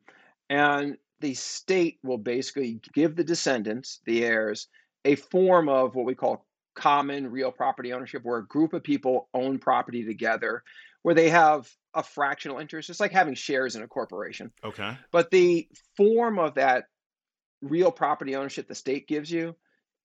And 0.49 0.97
the 1.19 1.33
state 1.33 1.99
will 2.03 2.17
basically 2.17 2.79
give 2.93 3.15
the 3.15 3.23
descendants, 3.23 4.01
the 4.05 4.23
heirs, 4.23 4.67
a 5.03 5.15
form 5.15 5.67
of 5.67 5.95
what 5.95 6.05
we 6.05 6.15
call 6.15 6.45
common 6.75 7.31
real 7.31 7.51
property 7.51 7.93
ownership, 7.93 8.23
where 8.23 8.39
a 8.39 8.47
group 8.47 8.73
of 8.73 8.83
people 8.83 9.27
own 9.33 9.59
property 9.59 10.05
together, 10.05 10.63
where 11.01 11.15
they 11.15 11.29
have 11.29 11.69
a 11.93 12.03
fractional 12.03 12.59
interest. 12.59 12.89
It's 12.89 12.99
like 12.99 13.11
having 13.11 13.35
shares 13.35 13.75
in 13.75 13.83
a 13.83 13.87
corporation. 13.87 14.51
Okay. 14.63 14.97
But 15.11 15.31
the 15.31 15.67
form 15.97 16.39
of 16.39 16.55
that 16.55 16.85
real 17.63 17.91
property 17.91 18.35
ownership 18.35 18.67
the 18.67 18.75
state 18.75 19.07
gives 19.07 19.31
you 19.31 19.55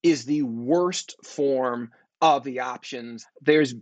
is 0.03 0.25
the 0.25 0.43
worst 0.43 1.17
form 1.25 1.91
of 2.21 2.45
the 2.45 2.61
options. 2.61 3.27
There's 3.43 3.75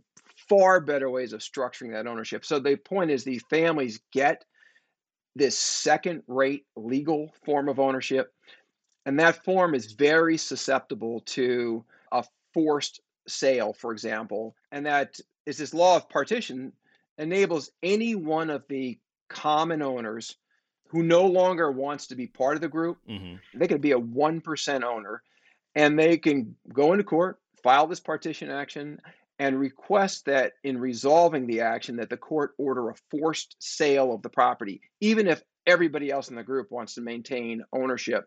far 0.49 0.81
better 0.81 1.11
ways 1.11 1.33
of 1.33 1.41
structuring 1.41 1.93
that 1.93 2.07
ownership. 2.07 2.45
So 2.45 2.59
the 2.59 2.77
point 2.77 3.11
is 3.11 3.25
the 3.25 3.41
families 3.51 4.01
get 4.13 4.45
this 5.37 5.59
second 5.59 6.23
rate 6.27 6.65
legal 6.77 7.33
form 7.45 7.69
of 7.69 7.79
ownership 7.79 8.33
and 9.05 9.21
that 9.21 9.45
form 9.45 9.75
is 9.75 9.93
very 9.93 10.37
susceptible 10.39 11.21
to 11.21 11.85
a 12.13 12.25
forced 12.55 13.01
sale 13.29 13.75
for 13.75 13.93
example 13.93 14.55
and 14.73 14.87
that 14.87 15.21
is 15.45 15.59
this 15.59 15.75
law 15.75 15.97
of 15.97 16.09
partition 16.09 16.73
enables 17.19 17.71
any 17.83 18.15
one 18.15 18.49
of 18.51 18.65
the 18.69 18.99
common 19.29 19.83
owners 19.83 20.37
who 20.89 21.03
no 21.03 21.27
longer 21.27 21.71
wants 21.71 22.07
to 22.09 22.15
be 22.15 22.27
part 22.27 22.55
of 22.55 22.61
the 22.61 22.69
group, 22.69 22.99
mm-hmm. 23.09 23.37
they 23.55 23.69
could 23.69 23.81
be 23.81 23.93
a 23.93 23.99
1% 23.99 24.83
owner 24.83 25.23
and 25.75 25.99
they 25.99 26.17
can 26.17 26.57
go 26.73 26.93
into 26.93 27.05
court, 27.05 27.39
file 27.63 27.87
this 27.87 28.01
partition 28.01 28.51
action, 28.51 28.99
and 29.39 29.61
request 29.61 30.25
that 30.25 30.53
in 30.65 30.79
resolving 30.79 31.47
the 31.47 31.61
action 31.61 31.97
that 31.97 32.09
the 32.09 32.17
court 32.17 32.55
order 32.59 32.89
a 32.89 32.95
forced 33.11 33.57
sale 33.59 34.13
of 34.13 34.23
the 34.23 34.31
property, 34.31 34.81
even 35.01 35.27
if 35.27 35.43
everybody 35.67 36.11
else 36.11 36.29
in 36.29 36.37
the 36.37 36.43
group 36.43 36.71
wants 36.71 36.95
to 36.95 37.03
maintain 37.03 37.63
ownership. 37.73 38.25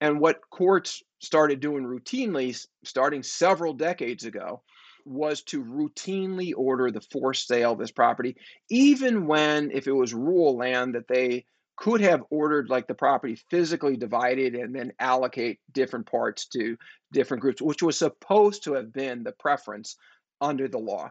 And 0.00 0.20
what 0.20 0.40
courts 0.50 1.02
started 1.20 1.60
doing 1.60 1.84
routinely, 1.84 2.58
starting 2.84 3.22
several 3.22 3.74
decades 3.74 4.24
ago, 4.24 4.62
was 5.04 5.42
to 5.42 5.64
routinely 5.64 6.52
order 6.56 6.90
the 6.90 7.00
forced 7.00 7.46
sale 7.46 7.72
of 7.72 7.78
this 7.78 7.92
property, 7.92 8.36
even 8.70 9.26
when, 9.26 9.70
if 9.70 9.86
it 9.86 9.92
was 9.92 10.12
rural 10.12 10.56
land 10.56 10.94
that 10.94 11.08
they 11.08 11.44
could 11.76 12.00
have 12.00 12.24
ordered 12.30 12.70
like 12.70 12.86
the 12.86 12.94
property 12.94 13.38
physically 13.50 13.96
divided 13.96 14.54
and 14.54 14.74
then 14.74 14.92
allocate 14.98 15.60
different 15.72 16.06
parts 16.06 16.46
to 16.46 16.76
different 17.12 17.40
groups, 17.40 17.60
which 17.60 17.82
was 17.82 17.98
supposed 17.98 18.64
to 18.64 18.72
have 18.74 18.92
been 18.92 19.22
the 19.22 19.32
preference 19.32 19.96
under 20.40 20.68
the 20.68 20.78
law. 20.78 21.10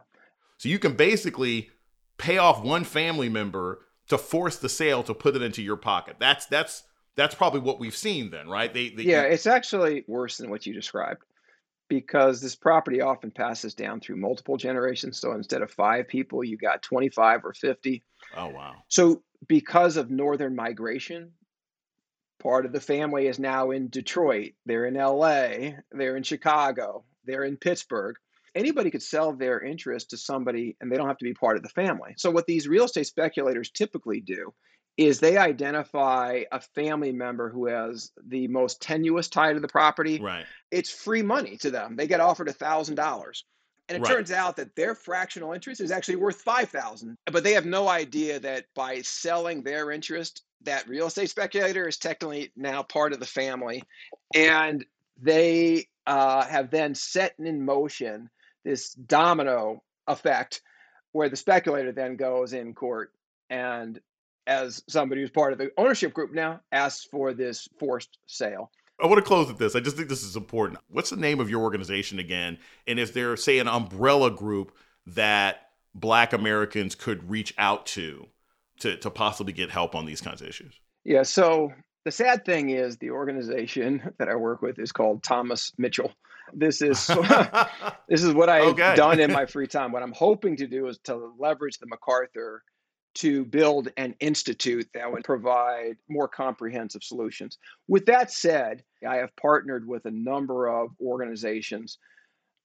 So 0.58 0.68
you 0.68 0.78
can 0.78 0.94
basically 0.94 1.70
pay 2.18 2.38
off 2.38 2.62
one 2.62 2.84
family 2.84 3.28
member 3.28 3.86
to 4.08 4.18
force 4.18 4.56
the 4.56 4.68
sale 4.68 5.02
to 5.04 5.14
put 5.14 5.36
it 5.36 5.42
into 5.42 5.62
your 5.62 5.76
pocket. 5.76 6.16
That's 6.18 6.46
that's 6.46 6.84
that's 7.16 7.34
probably 7.34 7.60
what 7.60 7.80
we've 7.80 7.96
seen 7.96 8.30
then, 8.30 8.48
right? 8.48 8.72
They, 8.72 8.90
they 8.90 9.04
yeah, 9.04 9.22
it's 9.22 9.46
actually 9.46 10.04
worse 10.06 10.36
than 10.36 10.50
what 10.50 10.66
you 10.66 10.74
described 10.74 11.22
because 11.88 12.40
this 12.40 12.56
property 12.56 13.00
often 13.00 13.30
passes 13.30 13.74
down 13.74 14.00
through 14.00 14.16
multiple 14.16 14.56
generations. 14.56 15.20
So 15.20 15.32
instead 15.32 15.62
of 15.62 15.70
five 15.70 16.08
people, 16.08 16.44
you 16.44 16.56
got 16.56 16.82
25 16.82 17.44
or 17.44 17.52
50. 17.54 18.02
Oh, 18.36 18.48
wow. 18.48 18.74
So 18.88 19.22
because 19.48 19.96
of 19.96 20.10
northern 20.10 20.54
migration, 20.54 21.32
part 22.40 22.66
of 22.66 22.72
the 22.72 22.80
family 22.80 23.26
is 23.26 23.38
now 23.38 23.70
in 23.70 23.88
Detroit, 23.88 24.52
they're 24.64 24.86
in 24.86 24.94
LA, 24.94 25.72
they're 25.92 26.16
in 26.16 26.22
Chicago, 26.22 27.04
they're 27.24 27.44
in 27.44 27.56
Pittsburgh. 27.56 28.16
Anybody 28.54 28.90
could 28.90 29.02
sell 29.02 29.32
their 29.34 29.60
interest 29.60 30.10
to 30.10 30.16
somebody 30.16 30.76
and 30.80 30.90
they 30.90 30.96
don't 30.96 31.08
have 31.08 31.18
to 31.18 31.24
be 31.24 31.34
part 31.34 31.56
of 31.56 31.62
the 31.62 31.68
family. 31.68 32.14
So, 32.16 32.30
what 32.30 32.46
these 32.46 32.66
real 32.66 32.84
estate 32.84 33.06
speculators 33.06 33.70
typically 33.70 34.20
do 34.20 34.54
is 34.96 35.20
they 35.20 35.36
identify 35.36 36.44
a 36.50 36.60
family 36.60 37.12
member 37.12 37.50
who 37.50 37.66
has 37.66 38.12
the 38.26 38.48
most 38.48 38.80
tenuous 38.80 39.28
tie 39.28 39.52
to 39.52 39.60
the 39.60 39.68
property. 39.68 40.20
Right. 40.20 40.46
It's 40.70 40.90
free 40.90 41.22
money 41.22 41.58
to 41.58 41.70
them. 41.70 41.96
They 41.96 42.06
get 42.06 42.20
offered 42.20 42.48
a 42.48 42.52
thousand 42.52 42.94
dollars. 42.94 43.44
And 43.88 43.96
it 43.96 44.00
right. 44.00 44.16
turns 44.16 44.32
out 44.32 44.56
that 44.56 44.74
their 44.74 44.94
fractional 44.94 45.52
interest 45.52 45.80
is 45.80 45.92
actually 45.92 46.16
worth 46.16 46.40
5000 46.42 47.16
but 47.30 47.44
they 47.44 47.52
have 47.52 47.66
no 47.66 47.88
idea 47.88 48.40
that 48.40 48.64
by 48.74 49.02
selling 49.02 49.62
their 49.62 49.92
interest, 49.92 50.42
that 50.62 50.88
real 50.88 51.06
estate 51.06 51.30
speculator 51.30 51.86
is 51.86 51.96
technically 51.96 52.50
now 52.56 52.82
part 52.82 53.12
of 53.12 53.20
the 53.20 53.26
family. 53.26 53.84
And 54.34 54.84
they 55.20 55.86
uh, 56.06 56.44
have 56.46 56.70
then 56.70 56.94
set 56.94 57.34
in 57.38 57.64
motion 57.64 58.28
this 58.64 58.92
domino 58.92 59.82
effect 60.08 60.62
where 61.12 61.28
the 61.28 61.36
speculator 61.36 61.92
then 61.92 62.16
goes 62.16 62.52
in 62.52 62.74
court 62.74 63.12
and 63.48 64.00
as 64.46 64.82
somebody 64.88 65.20
who's 65.20 65.30
part 65.30 65.52
of 65.52 65.58
the 65.58 65.70
ownership 65.76 66.14
group 66.14 66.32
now 66.32 66.60
asks 66.72 67.04
for 67.10 67.34
this 67.34 67.68
forced 67.78 68.18
sale 68.26 68.70
I 68.98 69.06
want 69.06 69.18
to 69.18 69.22
close 69.22 69.48
with 69.48 69.58
this. 69.58 69.76
I 69.76 69.80
just 69.80 69.96
think 69.96 70.08
this 70.08 70.22
is 70.22 70.36
important. 70.36 70.80
What's 70.88 71.10
the 71.10 71.16
name 71.16 71.38
of 71.38 71.50
your 71.50 71.60
organization 71.62 72.18
again? 72.18 72.58
And 72.86 72.98
is 72.98 73.12
there, 73.12 73.36
say, 73.36 73.58
an 73.58 73.68
umbrella 73.68 74.30
group 74.30 74.72
that 75.08 75.68
Black 75.94 76.32
Americans 76.32 76.94
could 76.94 77.28
reach 77.28 77.52
out 77.58 77.84
to 77.86 78.26
to, 78.80 78.96
to 78.98 79.10
possibly 79.10 79.52
get 79.52 79.70
help 79.70 79.94
on 79.94 80.06
these 80.06 80.20
kinds 80.20 80.40
of 80.40 80.48
issues? 80.48 80.80
Yeah. 81.04 81.22
So 81.24 81.72
the 82.06 82.10
sad 82.10 82.44
thing 82.44 82.70
is 82.70 82.96
the 82.96 83.10
organization 83.10 84.02
that 84.18 84.28
I 84.28 84.34
work 84.36 84.62
with 84.62 84.78
is 84.78 84.92
called 84.92 85.22
Thomas 85.22 85.72
Mitchell. 85.76 86.12
This 86.54 86.80
is 86.80 87.06
this 88.08 88.22
is 88.22 88.32
what 88.32 88.48
I've 88.48 88.68
Okay. 88.68 88.94
done 88.94 89.20
in 89.20 89.30
my 89.30 89.44
free 89.44 89.66
time. 89.66 89.92
What 89.92 90.02
I'm 90.02 90.12
hoping 90.12 90.56
to 90.56 90.66
do 90.66 90.86
is 90.88 90.98
to 91.04 91.32
leverage 91.38 91.78
the 91.78 91.86
MacArthur 91.86 92.62
to 93.16 93.46
build 93.46 93.88
an 93.96 94.14
institute 94.20 94.88
that 94.92 95.10
would 95.10 95.24
provide 95.24 95.96
more 96.08 96.28
comprehensive 96.28 97.02
solutions. 97.02 97.58
With 97.88 98.06
that 98.06 98.30
said, 98.30 98.82
I 99.06 99.16
have 99.16 99.34
partnered 99.36 99.86
with 99.86 100.04
a 100.04 100.10
number 100.10 100.68
of 100.68 100.90
organizations. 101.00 101.98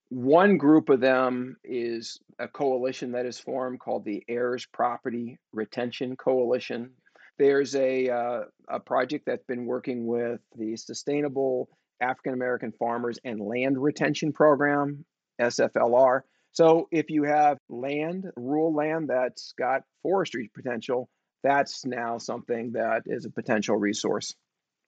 One 0.09 0.57
group 0.57 0.89
of 0.89 0.99
them 0.99 1.55
is 1.63 2.19
a 2.37 2.49
coalition 2.49 3.13
that 3.13 3.25
is 3.25 3.39
formed 3.39 3.79
called 3.79 4.03
the 4.03 4.23
Heirs 4.27 4.65
Property 4.65 5.39
Retention 5.53 6.17
Coalition. 6.17 6.91
There's 7.39 7.73
a, 7.75 8.09
uh, 8.09 8.41
a 8.67 8.79
project 8.81 9.25
that's 9.25 9.45
been 9.45 9.65
working 9.65 10.05
with 10.05 10.41
the 10.57 10.75
Sustainable 10.75 11.69
African 12.01 12.33
American 12.33 12.73
Farmers 12.73 13.19
and 13.23 13.39
Land 13.39 13.81
Retention 13.81 14.33
Program, 14.33 15.05
SFLR. 15.39 16.21
So 16.53 16.87
if 16.91 17.09
you 17.09 17.23
have 17.23 17.57
land, 17.69 18.29
rural 18.35 18.73
land 18.73 19.09
that's 19.09 19.53
got 19.57 19.83
forestry 20.03 20.49
potential, 20.53 21.09
that's 21.43 21.85
now 21.85 22.17
something 22.17 22.73
that 22.73 23.03
is 23.05 23.25
a 23.25 23.29
potential 23.29 23.77
resource. 23.77 24.35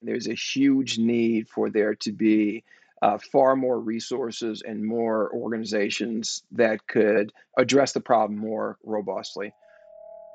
There's 0.02 0.28
a 0.28 0.34
huge 0.34 0.98
need 0.98 1.48
for 1.48 1.70
there 1.70 1.94
to 1.96 2.12
be 2.12 2.64
uh, 3.00 3.18
far 3.18 3.56
more 3.56 3.78
resources 3.78 4.62
and 4.66 4.84
more 4.84 5.30
organizations 5.34 6.42
that 6.52 6.86
could 6.86 7.32
address 7.56 7.92
the 7.92 8.00
problem 8.00 8.38
more 8.38 8.78
robustly. 8.84 9.52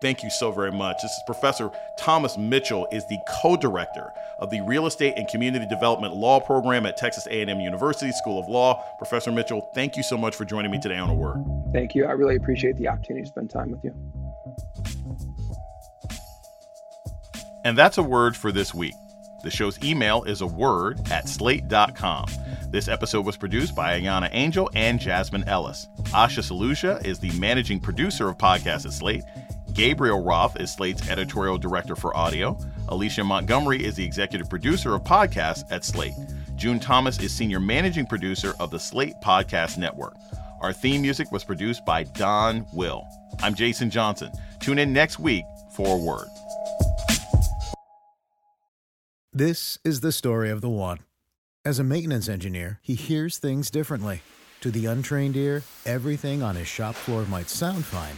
Thank 0.01 0.23
you 0.23 0.29
so 0.29 0.51
very 0.51 0.71
much. 0.71 1.01
This 1.01 1.12
is 1.12 1.21
Professor 1.25 1.71
Thomas 1.97 2.38
Mitchell 2.38 2.88
is 2.91 3.05
the 3.07 3.17
co-director 3.41 4.13
of 4.39 4.49
the 4.49 4.62
Real 4.62 4.85
Estate 4.85 5.15
and 5.17 5.27
Community 5.27 5.65
Development 5.65 6.15
Law 6.15 6.39
Program 6.39 6.85
at 6.85 6.95
Texas 6.95 7.27
A&M 7.27 7.59
University 7.59 8.12
School 8.13 8.39
of 8.39 8.47
Law. 8.47 8.81
Professor 8.97 9.31
Mitchell, 9.31 9.69
thank 9.75 9.97
you 9.97 10.03
so 10.03 10.17
much 10.17 10.35
for 10.35 10.45
joining 10.45 10.71
me 10.71 10.79
today 10.79 10.97
on 10.97 11.09
A 11.09 11.13
Word. 11.13 11.43
Thank 11.73 11.95
you. 11.95 12.05
I 12.05 12.12
really 12.12 12.38
appreciate 12.38 12.77
the 12.77 12.88
opportunity 12.88 13.23
to 13.23 13.29
spend 13.29 13.49
time 13.49 13.71
with 13.71 13.83
you. 13.83 13.93
And 17.65 17.77
that's 17.77 17.97
a 17.97 18.03
word 18.03 18.38
for 18.38 18.53
this 18.53 18.73
week. 18.73 18.93
The 19.43 19.51
show's 19.51 19.81
email 19.83 20.23
is 20.23 20.41
a 20.41 20.47
word 20.47 20.99
at 21.12 21.27
slate.com. 21.27 22.25
This 22.69 22.88
episode 22.88 23.25
was 23.25 23.38
produced 23.38 23.75
by 23.75 23.99
Ayana 23.99 24.29
Angel 24.31 24.69
and 24.75 24.99
Jasmine 24.99 25.47
Ellis. 25.47 25.88
Asha 26.12 26.43
Saluja 26.43 27.03
is 27.05 27.19
the 27.19 27.31
managing 27.39 27.79
producer 27.79 28.29
of 28.29 28.38
podcasts 28.38 28.85
at 28.85 28.93
Slate. 28.93 29.23
Gabriel 29.79 30.21
Roth 30.21 30.59
is 30.59 30.73
Slate's 30.73 31.09
editorial 31.09 31.57
director 31.57 31.95
for 31.95 32.15
audio. 32.17 32.57
Alicia 32.89 33.23
Montgomery 33.23 33.81
is 33.81 33.95
the 33.95 34.03
executive 34.03 34.49
producer 34.49 34.93
of 34.93 35.05
podcasts 35.05 35.63
at 35.71 35.85
Slate. 35.85 36.15
June 36.57 36.81
Thomas 36.81 37.17
is 37.19 37.33
senior 37.33 37.61
managing 37.61 38.05
producer 38.05 38.53
of 38.59 38.71
the 38.71 38.77
Slate 38.77 39.13
Podcast 39.23 39.77
Network. 39.77 40.15
Our 40.59 40.73
theme 40.73 41.01
music 41.01 41.31
was 41.31 41.45
produced 41.45 41.85
by 41.85 42.03
Don 42.03 42.65
Will. 42.73 43.05
I'm 43.41 43.55
Jason 43.55 43.89
Johnson. 43.89 44.33
Tune 44.59 44.79
in 44.79 44.91
next 44.91 45.17
week 45.17 45.45
for 45.73 45.97
word. 45.97 46.27
This 49.31 49.79
is 49.85 50.01
the 50.01 50.11
story 50.11 50.49
of 50.49 50.59
the 50.59 50.67
one. 50.67 50.99
As 51.63 51.79
a 51.79 51.85
maintenance 51.85 52.27
engineer, 52.27 52.79
he 52.81 52.95
hears 52.95 53.37
things 53.37 53.71
differently. 53.71 54.23
To 54.59 54.71
the 54.71 54.87
untrained 54.87 55.37
ear, 55.37 55.63
everything 55.85 56.43
on 56.43 56.57
his 56.57 56.67
shop 56.67 56.95
floor 56.95 57.23
might 57.23 57.47
sound 57.47 57.85
fine, 57.85 58.17